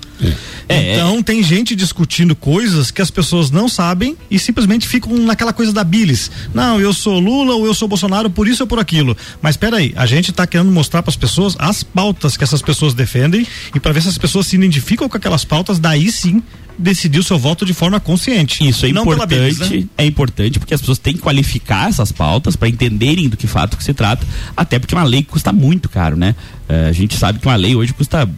É. 0.68 0.74
é, 0.76 0.94
então 0.94 1.22
tem 1.22 1.42
gente 1.42 1.74
discutindo 1.74 2.36
coisas 2.36 2.90
que 2.90 3.02
as 3.02 3.10
pessoas 3.10 3.50
não 3.50 3.68
sabem 3.68 4.16
e 4.30 4.38
simplesmente 4.38 4.86
ficam 4.86 5.12
naquela 5.18 5.52
coisa 5.52 5.72
da 5.72 5.82
bilis. 5.82 6.30
Não, 6.54 6.80
eu 6.80 6.92
sou 6.92 7.18
Lula 7.18 7.54
ou 7.54 7.66
eu 7.66 7.74
sou 7.74 7.88
Bolsonaro, 7.88 8.30
por 8.30 8.46
isso 8.46 8.62
ou 8.62 8.66
por 8.66 8.78
aquilo. 8.78 9.16
Mas 9.42 9.56
peraí, 9.56 9.92
a 9.96 10.06
gente 10.06 10.32
tá 10.32 10.46
querendo 10.46 10.70
mostrar 10.70 11.02
para 11.02 11.10
as 11.10 11.16
pessoas 11.16 11.56
as 11.58 11.82
pautas 11.82 12.36
que 12.36 12.44
essas 12.44 12.62
pessoas 12.62 12.94
defendem 12.94 13.46
e 13.74 13.80
para 13.80 13.92
ver 13.92 14.02
se 14.02 14.08
as 14.08 14.18
pessoas 14.18 14.43
se 14.46 14.56
identificam 14.56 15.08
com 15.08 15.16
aquelas 15.16 15.44
pautas, 15.44 15.78
daí 15.78 16.10
sim 16.10 16.42
decidir 16.78 17.18
o 17.18 17.22
seu 17.22 17.38
voto 17.38 17.64
de 17.64 17.72
forma 17.72 18.00
consciente. 18.00 18.66
Isso 18.66 18.86
é 18.86 18.88
importante, 18.88 19.76
né? 19.76 19.86
é 19.96 20.04
importante 20.04 20.58
porque 20.58 20.74
as 20.74 20.80
pessoas 20.80 20.98
têm 20.98 21.14
que 21.14 21.20
qualificar 21.20 21.88
essas 21.88 22.10
pautas 22.10 22.56
para 22.56 22.68
entenderem 22.68 23.28
do 23.28 23.36
que 23.36 23.46
fato 23.46 23.76
que 23.76 23.84
se 23.84 23.94
trata, 23.94 24.26
até 24.56 24.78
porque 24.78 24.94
uma 24.94 25.04
lei 25.04 25.22
custa 25.22 25.52
muito 25.52 25.88
caro, 25.88 26.16
né? 26.16 26.34
Uh, 26.68 26.88
a 26.88 26.92
gente 26.92 27.16
sabe 27.16 27.38
que 27.38 27.46
uma 27.46 27.56
lei 27.56 27.76
hoje 27.76 27.92
custa 27.92 28.28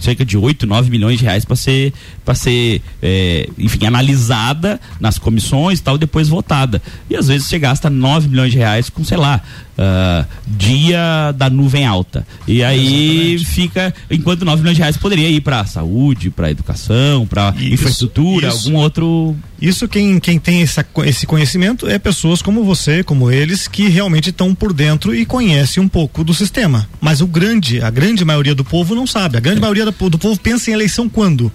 cerca 0.00 0.24
de 0.24 0.36
8, 0.36 0.66
9 0.66 0.90
milhões 0.90 1.18
de 1.18 1.24
reais 1.24 1.44
para 1.44 1.56
ser, 1.56 1.92
para 2.24 2.34
ser 2.34 2.80
é, 3.02 3.48
enfim, 3.58 3.84
analisada 3.84 4.80
nas 5.00 5.18
comissões 5.18 5.80
e 5.80 5.82
tal, 5.82 5.98
depois 5.98 6.28
votada. 6.28 6.80
E 7.10 7.16
às 7.16 7.28
vezes 7.28 7.48
você 7.48 7.58
gasta 7.58 7.90
9 7.90 8.28
milhões 8.28 8.52
de 8.52 8.58
reais 8.58 8.88
com, 8.88 9.04
sei 9.04 9.18
lá, 9.18 9.40
uh, 9.76 10.26
dia 10.46 11.32
da 11.36 11.50
nuvem 11.50 11.84
alta. 11.84 12.26
E 12.46 12.62
aí 12.62 13.34
Exatamente. 13.34 13.44
fica, 13.46 13.94
enquanto 14.10 14.44
9 14.44 14.62
milhões 14.62 14.76
de 14.76 14.82
reais 14.82 14.96
poderia 14.96 15.28
ir 15.28 15.40
para 15.40 15.64
saúde, 15.64 16.30
para 16.30 16.50
educação, 16.50 17.26
para 17.26 17.54
infraestrutura, 17.60 18.48
isso, 18.48 18.68
algum 18.68 18.78
outro. 18.78 19.36
Isso 19.62 19.86
quem, 19.86 20.18
quem 20.18 20.40
tem 20.40 20.60
essa, 20.60 20.84
esse 21.04 21.24
conhecimento 21.24 21.88
é 21.88 21.96
pessoas 21.96 22.42
como 22.42 22.64
você, 22.64 23.04
como 23.04 23.30
eles, 23.30 23.68
que 23.68 23.88
realmente 23.88 24.30
estão 24.30 24.52
por 24.56 24.72
dentro 24.72 25.14
e 25.14 25.24
conhecem 25.24 25.80
um 25.80 25.86
pouco 25.86 26.24
do 26.24 26.34
sistema. 26.34 26.88
Mas 27.00 27.20
o 27.20 27.28
grande, 27.28 27.80
a 27.80 27.88
grande 27.88 28.24
maioria 28.24 28.56
do 28.56 28.64
povo 28.64 28.92
não 28.92 29.06
sabe. 29.06 29.36
A 29.36 29.40
grande 29.40 29.58
é. 29.58 29.60
maioria 29.60 29.84
do, 29.84 30.10
do 30.10 30.18
povo 30.18 30.40
pensa 30.40 30.68
em 30.68 30.74
eleição 30.74 31.08
quando? 31.08 31.50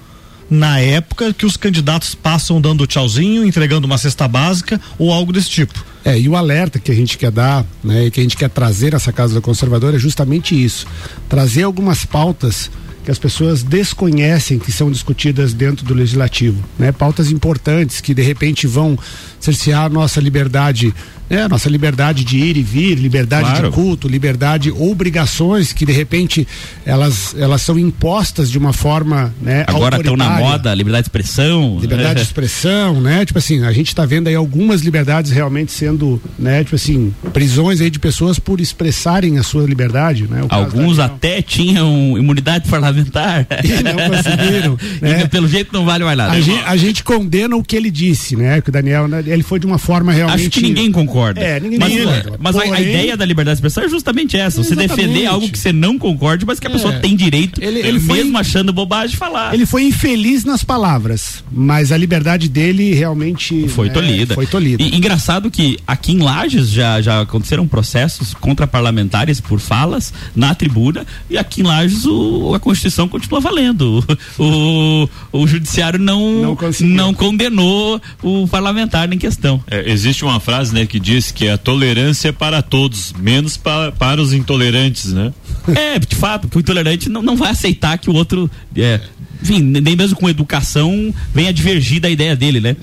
na 0.50 0.80
época 0.80 1.34
que 1.34 1.46
os 1.46 1.58
candidatos 1.58 2.16
passam 2.16 2.62
dando 2.62 2.88
tchauzinho, 2.88 3.46
entregando 3.46 3.86
uma 3.86 3.98
cesta 3.98 4.30
básica 4.30 4.80
ou 4.98 5.12
algo 5.12 5.34
desse 5.34 5.50
tipo. 5.50 5.86
É, 6.06 6.18
e 6.18 6.30
o 6.30 6.38
alerta 6.38 6.80
que 6.80 6.90
a 6.90 6.96
gente 6.96 7.18
quer 7.18 7.32
dar, 7.32 7.66
né, 7.84 8.10
que 8.10 8.22
a 8.22 8.24
gente 8.24 8.38
quer 8.38 8.50
trazer 8.50 8.94
essa 8.94 9.12
casa 9.12 9.34
do 9.34 9.42
conservador 9.42 9.94
é 9.94 10.00
justamente 10.00 10.56
isso. 10.56 10.88
Trazer 11.28 11.64
algumas 11.64 12.06
pautas 12.06 12.72
que 13.08 13.12
as 13.12 13.18
pessoas 13.18 13.64
desconhecem 13.64 14.60
que 14.60 14.70
são 14.70 14.92
discutidas 14.92 15.54
dentro 15.54 15.86
do 15.86 15.94
legislativo, 15.94 16.62
né? 16.78 16.92
Pautas 16.92 17.32
importantes 17.32 18.02
que 18.02 18.14
de 18.14 18.22
repente 18.22 18.68
vão 18.68 19.00
cercear 19.40 19.86
a 19.86 19.90
nossa 19.90 20.20
liberdade 20.20 20.94
é, 21.30 21.48
nossa 21.48 21.70
liberdade 21.70 22.24
de 22.24 22.38
ir 22.38 22.56
e 22.56 22.64
vir, 22.64 22.96
liberdade 22.96 23.50
claro. 23.50 23.70
de 23.70 23.74
culto, 23.74 24.08
liberdade, 24.08 24.72
obrigações 24.72 25.74
que 25.74 25.86
de 25.86 25.92
repente 25.92 26.48
elas, 26.86 27.36
elas 27.38 27.62
são 27.62 27.78
impostas 27.78 28.50
de 28.50 28.58
uma 28.58 28.72
forma, 28.72 29.34
né? 29.42 29.66
Agora 29.68 29.98
estão 29.98 30.16
na 30.16 30.30
moda, 30.30 30.74
liberdade 30.74 31.04
de 31.04 31.10
expressão. 31.10 31.78
Liberdade 31.82 32.16
de 32.16 32.26
expressão, 32.26 33.02
né? 33.02 33.26
Tipo 33.26 33.40
assim, 33.40 33.64
a 33.64 33.72
gente 33.74 33.88
está 33.88 34.06
vendo 34.06 34.28
aí 34.28 34.36
algumas 34.36 34.82
liberdades 34.82 35.32
realmente 35.32 35.72
sendo, 35.72 36.22
né? 36.40 36.64
Tipo 36.64 36.76
assim, 36.76 37.14
prisões 37.34 37.82
aí 37.82 37.90
de 37.90 38.00
pessoas 38.00 38.40
por 38.40 38.62
expressarem 38.62 39.38
a 39.38 39.44
sua 39.44 39.66
liberdade, 39.66 40.28
né? 40.30 40.46
Alguns 40.48 40.98
até 40.98 41.42
tinham 41.42 42.18
imunidade 42.18 42.70
parlamentar. 42.70 43.46
E 43.68 43.84
não 43.84 43.96
conseguiram. 43.96 44.78
né? 45.02 45.24
E 45.24 45.28
pelo 45.28 45.48
jeito 45.48 45.74
não 45.74 45.84
vale 45.84 46.04
mais 46.04 46.18
nada. 46.18 46.32
A 46.32 46.40
gente, 46.40 46.64
a 46.64 46.78
gente, 46.78 47.04
condena 47.04 47.56
o 47.56 47.64
que 47.64 47.76
ele 47.76 47.92
disse, 47.92 48.36
né? 48.36 48.62
Que 48.62 48.70
o 48.70 48.72
Daniel, 48.72 49.08
né, 49.08 49.22
ele 49.26 49.44
foi 49.44 49.60
de 49.60 49.66
uma 49.66 49.78
forma 49.78 50.14
realmente. 50.14 50.42
Acho 50.42 50.50
que 50.52 50.62
ninguém 50.62 50.90
concorda 50.92 51.17
concorda. 51.18 51.42
É, 51.42 51.60
ninguém 51.60 51.80
mas, 51.80 51.98
concorda. 51.98 52.38
Mas 52.40 52.56
Porém, 52.56 52.74
a, 52.74 52.82
ideia 52.82 53.18
da 53.18 53.26
liberdade 53.26 53.56
de 53.56 53.60
expressão 53.60 53.84
é 53.84 53.90
justamente 53.90 54.38
essa: 54.38 54.64
você 54.64 54.74
exatamente. 54.74 54.96
defender 54.96 55.26
algo 55.26 55.50
que 55.50 55.58
você 55.58 55.74
não 55.74 55.98
concorde, 55.98 56.46
mas 56.46 56.60
que 56.60 56.68
a 56.68 56.70
é. 56.70 56.74
pessoa 56.74 56.94
tem 56.94 57.16
direito, 57.16 57.62
ele, 57.64 57.80
ele 57.80 58.00
mesmo 58.00 58.32
foi, 58.32 58.42
achando 58.42 58.72
bobagem, 58.72 59.12
de 59.12 59.18
falar. 59.18 59.54
Ele 59.54 59.66
foi 59.66 59.84
infeliz 59.84 60.44
nas 60.44 60.64
palavras, 60.64 61.44
mas 61.52 61.92
a 61.92 61.98
liberdade 61.98 62.48
dele 62.48 62.94
realmente 62.94 63.68
foi 63.70 63.88
né, 63.88 63.94
tolhida. 63.94 64.36
Foi 64.36 64.46
tolhida. 64.46 64.84
E 64.84 64.96
engraçado 64.96 65.50
que 65.50 65.80
aqui 65.88 66.14
em 66.14 66.20
Lages 66.20 66.70
já, 66.70 67.02
já 67.02 67.22
aconteceram 67.22 67.68
processos 67.68 68.34
contra 68.34 68.68
parlamentares 68.68 69.40
por 69.40 69.60
falas 69.60 70.14
na 70.36 70.54
tribuna, 70.54 71.06
e 71.30 71.38
aqui 71.38 71.62
em 71.62 71.64
Lages 71.64 72.06
o, 72.06 72.54
a 72.54 72.60
Constituição 72.60 73.08
continua 73.08 73.40
valendo. 73.40 74.04
O, 74.38 75.08
o, 75.32 75.42
o 75.42 75.48
judiciário 75.48 76.00
não, 76.00 76.42
não, 76.42 76.58
não, 76.82 77.14
condenou 77.14 78.02
o 78.22 78.48
parlamentar 78.48 79.12
em 79.12 79.18
questão. 79.18 79.64
É, 79.70 79.90
existe 79.90 80.24
uma 80.24 80.40
frase 80.40 80.74
né, 80.74 80.86
que 80.86 81.00
diz 81.08 81.32
que 81.32 81.48
a 81.48 81.58
tolerância 81.58 82.28
é 82.28 82.32
para 82.34 82.62
todos, 82.62 83.14
menos 83.14 83.56
para, 83.56 83.94
para 83.94 84.22
os 84.22 84.34
intolerantes, 84.34 85.14
né? 85.14 85.34
É, 85.74 85.98
de 85.98 86.16
fato, 86.18 86.42
porque 86.42 86.58
o 86.58 86.60
intolerante 86.60 87.08
não, 87.08 87.22
não 87.22 87.38
vai 87.38 87.52
aceitar 87.52 87.98
que 87.98 88.10
o 88.10 88.14
outro, 88.14 88.52
é, 88.76 89.00
enfim, 89.42 89.62
nem 89.62 89.96
mesmo 89.96 90.18
com 90.18 90.28
educação, 90.28 91.14
venha 91.34 91.54
divergir 91.54 92.02
da 92.02 92.10
ideia 92.10 92.36
dele, 92.36 92.60
né? 92.60 92.76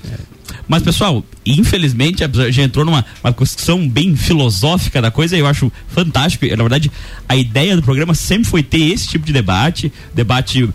Mas, 0.67 0.81
pessoal, 0.81 1.23
infelizmente, 1.45 2.23
já 2.49 2.63
entrou 2.63 2.83
numa 2.83 3.05
uma 3.23 3.31
construção 3.31 3.87
bem 3.87 4.15
filosófica 4.15 4.99
da 4.99 5.11
coisa, 5.11 5.37
e 5.37 5.39
eu 5.39 5.45
acho 5.45 5.71
fantástico. 5.87 6.47
Na 6.47 6.63
verdade, 6.63 6.91
a 7.29 7.35
ideia 7.35 7.75
do 7.75 7.83
programa 7.83 8.15
sempre 8.15 8.49
foi 8.49 8.63
ter 8.63 8.91
esse 8.91 9.07
tipo 9.07 9.23
de 9.23 9.33
debate, 9.33 9.93
debate 10.15 10.67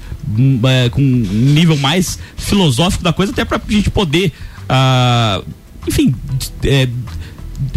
é, 0.69 0.89
com 0.89 1.03
um 1.03 1.53
nível 1.53 1.77
mais 1.77 2.17
filosófico 2.37 3.03
da 3.03 3.13
coisa, 3.13 3.33
até 3.33 3.45
para 3.45 3.57
a 3.57 3.73
gente 3.73 3.91
poder, 3.91 4.33
uh, 4.71 5.45
enfim, 5.89 6.15
é, 6.63 6.87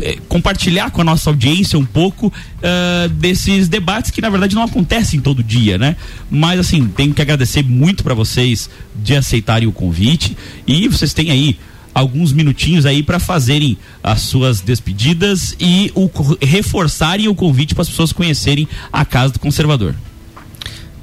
é, 0.01 0.17
compartilhar 0.27 0.91
com 0.91 1.01
a 1.01 1.03
nossa 1.03 1.29
audiência 1.29 1.77
um 1.77 1.85
pouco 1.85 2.27
uh, 2.27 3.09
desses 3.09 3.67
debates 3.67 4.11
que 4.11 4.21
na 4.21 4.29
verdade 4.29 4.55
não 4.55 4.63
acontecem 4.63 5.19
todo 5.19 5.43
dia, 5.43 5.77
né? 5.77 5.95
Mas 6.29 6.59
assim, 6.59 6.87
tenho 6.87 7.13
que 7.13 7.21
agradecer 7.21 7.63
muito 7.63 8.03
para 8.03 8.13
vocês 8.13 8.69
de 8.95 9.15
aceitarem 9.15 9.67
o 9.67 9.71
convite 9.71 10.35
e 10.65 10.87
vocês 10.87 11.13
têm 11.13 11.31
aí 11.31 11.57
alguns 11.93 12.33
minutinhos 12.33 12.85
aí 12.85 13.03
para 13.03 13.19
fazerem 13.19 13.77
as 14.01 14.21
suas 14.21 14.61
despedidas 14.61 15.55
e 15.59 15.91
o, 15.93 16.09
reforçarem 16.41 17.27
o 17.27 17.35
convite 17.35 17.75
para 17.75 17.83
as 17.83 17.89
pessoas 17.89 18.11
conhecerem 18.11 18.67
a 18.91 19.05
Casa 19.05 19.33
do 19.33 19.39
Conservador. 19.39 19.93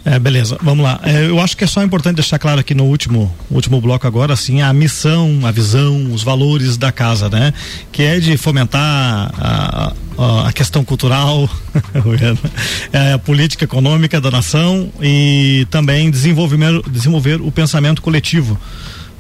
É, 0.05 0.19
beleza, 0.19 0.57
vamos 0.63 0.83
lá. 0.83 0.99
É, 1.03 1.27
eu 1.27 1.39
acho 1.41 1.57
que 1.57 1.65
é 1.65 1.67
só 1.67 1.83
importante 1.83 2.17
deixar 2.17 2.39
claro 2.39 2.59
aqui 2.59 2.75
no 2.75 2.85
último, 2.85 3.35
último 3.51 3.81
bloco 3.81 4.07
agora, 4.07 4.33
assim, 4.33 4.63
a 4.63 4.73
missão, 4.73 5.41
a 5.45 5.51
visão, 5.51 6.13
os 6.13 6.23
valores 6.23 6.79
da 6.79 6.91
casa, 6.91 7.29
né? 7.29 7.53
Que 7.93 8.05
é 8.05 8.19
de 8.19 8.37
fomentar 8.39 9.31
a, 9.39 9.93
a, 10.17 10.49
a 10.49 10.53
questão 10.53 10.83
cultural, 10.83 11.49
é, 12.93 13.13
a 13.13 13.19
política 13.19 13.65
econômica 13.65 14.21
da 14.21 14.31
nação 14.31 14.91
e 15.03 15.67
também 15.71 16.11
desenvolver, 16.11 16.59
desenvolver 16.91 17.41
o 17.43 17.53
pensamento 17.53 18.01
coletivo 18.01 18.59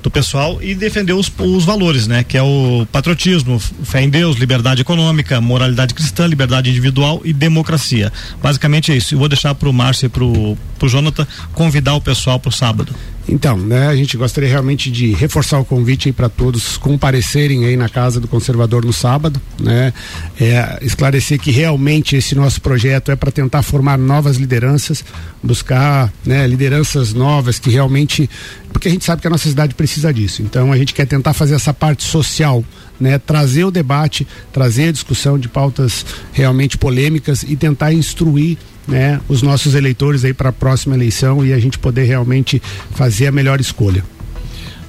do 0.02 0.10
pessoal 0.10 0.58
e 0.62 0.74
defender 0.74 1.12
os, 1.12 1.30
os 1.38 1.64
valores, 1.64 2.06
né? 2.06 2.24
Que 2.24 2.38
é 2.38 2.42
o 2.42 2.86
patriotismo, 2.90 3.58
fé 3.58 4.02
em 4.02 4.08
Deus, 4.08 4.36
liberdade 4.36 4.82
econômica, 4.82 5.40
moralidade 5.40 5.94
cristã, 5.94 6.26
liberdade 6.26 6.70
individual 6.70 7.20
e 7.24 7.32
democracia. 7.32 8.12
Basicamente 8.42 8.92
é 8.92 8.96
isso. 8.96 9.14
Eu 9.14 9.18
vou 9.18 9.28
deixar 9.28 9.54
para 9.54 9.68
o 9.68 9.72
Márcio 9.72 10.06
e 10.06 10.08
para 10.08 10.24
o 10.24 10.56
Jonathan 10.88 11.26
convidar 11.52 11.94
o 11.94 12.00
pessoal 12.00 12.38
para 12.38 12.48
o 12.48 12.52
sábado. 12.52 12.94
Então, 13.28 13.56
né, 13.56 13.86
a 13.86 13.94
gente 13.94 14.16
gostaria 14.16 14.48
realmente 14.48 14.90
de 14.90 15.12
reforçar 15.12 15.58
o 15.58 15.64
convite 15.64 16.10
para 16.12 16.28
todos 16.28 16.76
comparecerem 16.76 17.64
aí 17.64 17.76
na 17.76 17.88
casa 17.88 18.18
do 18.18 18.26
conservador 18.26 18.84
no 18.84 18.92
sábado, 18.92 19.40
né? 19.58 19.92
É, 20.40 20.78
esclarecer 20.82 21.38
que 21.38 21.50
realmente 21.50 22.16
esse 22.16 22.34
nosso 22.34 22.60
projeto 22.60 23.10
é 23.10 23.16
para 23.16 23.30
tentar 23.30 23.62
formar 23.62 23.98
novas 23.98 24.36
lideranças, 24.36 25.04
buscar, 25.42 26.12
né, 26.24 26.46
lideranças 26.46 27.12
novas 27.12 27.58
que 27.58 27.70
realmente, 27.70 28.28
porque 28.72 28.88
a 28.88 28.90
gente 28.90 29.04
sabe 29.04 29.20
que 29.20 29.28
a 29.28 29.30
nossa 29.30 29.48
cidade 29.48 29.74
precisa 29.74 30.12
disso. 30.12 30.42
Então, 30.42 30.72
a 30.72 30.76
gente 30.76 30.92
quer 30.92 31.06
tentar 31.06 31.32
fazer 31.32 31.54
essa 31.54 31.72
parte 31.72 32.02
social 32.02 32.64
né, 33.00 33.18
trazer 33.18 33.64
o 33.64 33.70
debate, 33.70 34.26
trazer 34.52 34.88
a 34.88 34.92
discussão 34.92 35.38
de 35.38 35.48
pautas 35.48 36.04
realmente 36.32 36.76
polêmicas 36.76 37.42
e 37.42 37.56
tentar 37.56 37.92
instruir 37.94 38.58
né, 38.86 39.20
os 39.28 39.42
nossos 39.42 39.74
eleitores 39.74 40.24
aí 40.24 40.32
para 40.32 40.50
a 40.50 40.52
próxima 40.52 40.94
eleição 40.94 41.44
e 41.44 41.52
a 41.52 41.58
gente 41.58 41.78
poder 41.78 42.04
realmente 42.04 42.60
fazer 42.92 43.26
a 43.26 43.32
melhor 43.32 43.60
escolha. 43.60 44.04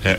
É, 0.03 0.17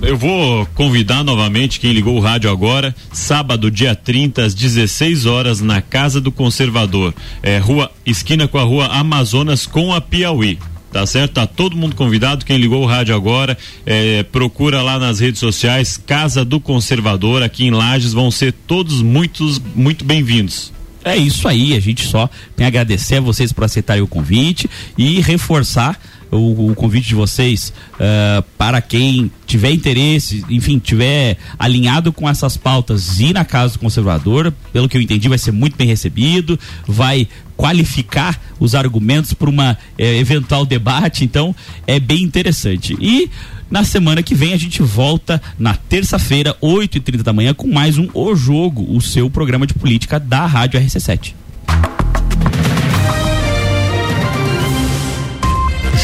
eu 0.00 0.16
vou 0.16 0.64
convidar 0.74 1.22
novamente 1.22 1.78
quem 1.78 1.92
ligou 1.92 2.16
o 2.16 2.20
rádio 2.20 2.50
agora, 2.50 2.94
sábado, 3.12 3.70
dia 3.70 3.94
30, 3.94 4.42
às 4.42 4.54
16 4.54 5.26
horas, 5.26 5.60
na 5.60 5.82
Casa 5.82 6.18
do 6.20 6.32
Conservador. 6.32 7.14
É, 7.42 7.58
rua, 7.58 7.90
esquina 8.06 8.48
com 8.48 8.58
a 8.58 8.62
rua 8.62 8.86
Amazonas 8.86 9.66
com 9.66 9.92
a 9.92 10.00
Piauí 10.00 10.58
tá 10.92 11.06
certo? 11.06 11.32
Tá 11.32 11.46
todo 11.46 11.74
mundo 11.74 11.96
convidado. 11.96 12.44
Quem 12.44 12.58
ligou 12.58 12.82
o 12.82 12.86
rádio 12.86 13.14
agora, 13.14 13.56
é, 13.86 14.22
procura 14.24 14.82
lá 14.82 14.98
nas 14.98 15.18
redes 15.18 15.40
sociais 15.40 15.96
Casa 15.96 16.44
do 16.44 16.60
Conservador 16.60 17.42
aqui 17.42 17.64
em 17.64 17.70
Lages. 17.70 18.12
Vão 18.12 18.30
ser 18.30 18.52
todos 18.52 19.00
muitos, 19.00 19.58
muito 19.74 20.04
bem-vindos. 20.04 20.70
É 21.04 21.16
isso 21.16 21.48
aí, 21.48 21.74
a 21.74 21.80
gente 21.80 22.06
só 22.06 22.30
tem 22.56 22.64
a 22.64 22.68
agradecer 22.68 23.16
a 23.16 23.20
vocês 23.20 23.52
por 23.52 23.64
aceitarem 23.64 24.02
o 24.02 24.06
convite 24.06 24.70
e 24.96 25.20
reforçar 25.20 26.00
o, 26.32 26.70
o 26.70 26.74
convite 26.74 27.08
de 27.08 27.14
vocês 27.14 27.72
uh, 27.94 28.42
para 28.56 28.80
quem 28.80 29.30
tiver 29.46 29.70
interesse, 29.70 30.44
enfim, 30.48 30.78
tiver 30.78 31.36
alinhado 31.58 32.12
com 32.12 32.28
essas 32.28 32.56
pautas, 32.56 33.20
ir 33.20 33.34
na 33.34 33.44
casa 33.44 33.74
do 33.74 33.80
conservador, 33.80 34.52
pelo 34.72 34.88
que 34.88 34.96
eu 34.96 35.00
entendi, 35.00 35.28
vai 35.28 35.38
ser 35.38 35.52
muito 35.52 35.76
bem 35.76 35.86
recebido, 35.86 36.58
vai 36.86 37.28
qualificar 37.56 38.40
os 38.58 38.74
argumentos 38.74 39.34
para 39.34 39.50
uma 39.50 39.76
eh, 39.98 40.18
eventual 40.18 40.64
debate, 40.64 41.22
então 41.22 41.54
é 41.86 42.00
bem 42.00 42.22
interessante. 42.22 42.96
E 42.98 43.30
na 43.72 43.84
semana 43.84 44.22
que 44.22 44.34
vem 44.34 44.52
a 44.52 44.56
gente 44.58 44.82
volta 44.82 45.40
na 45.58 45.74
terça-feira, 45.74 46.54
8h30 46.62 47.22
da 47.22 47.32
manhã, 47.32 47.54
com 47.54 47.66
mais 47.66 47.96
um 47.96 48.06
O 48.12 48.36
Jogo, 48.36 48.94
o 48.94 49.00
seu 49.00 49.30
programa 49.30 49.66
de 49.66 49.72
política 49.72 50.20
da 50.20 50.44
Rádio 50.44 50.78
RC7. 50.78 51.32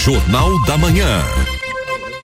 Jornal 0.02 0.64
da 0.64 0.78
Manhã. 0.78 1.22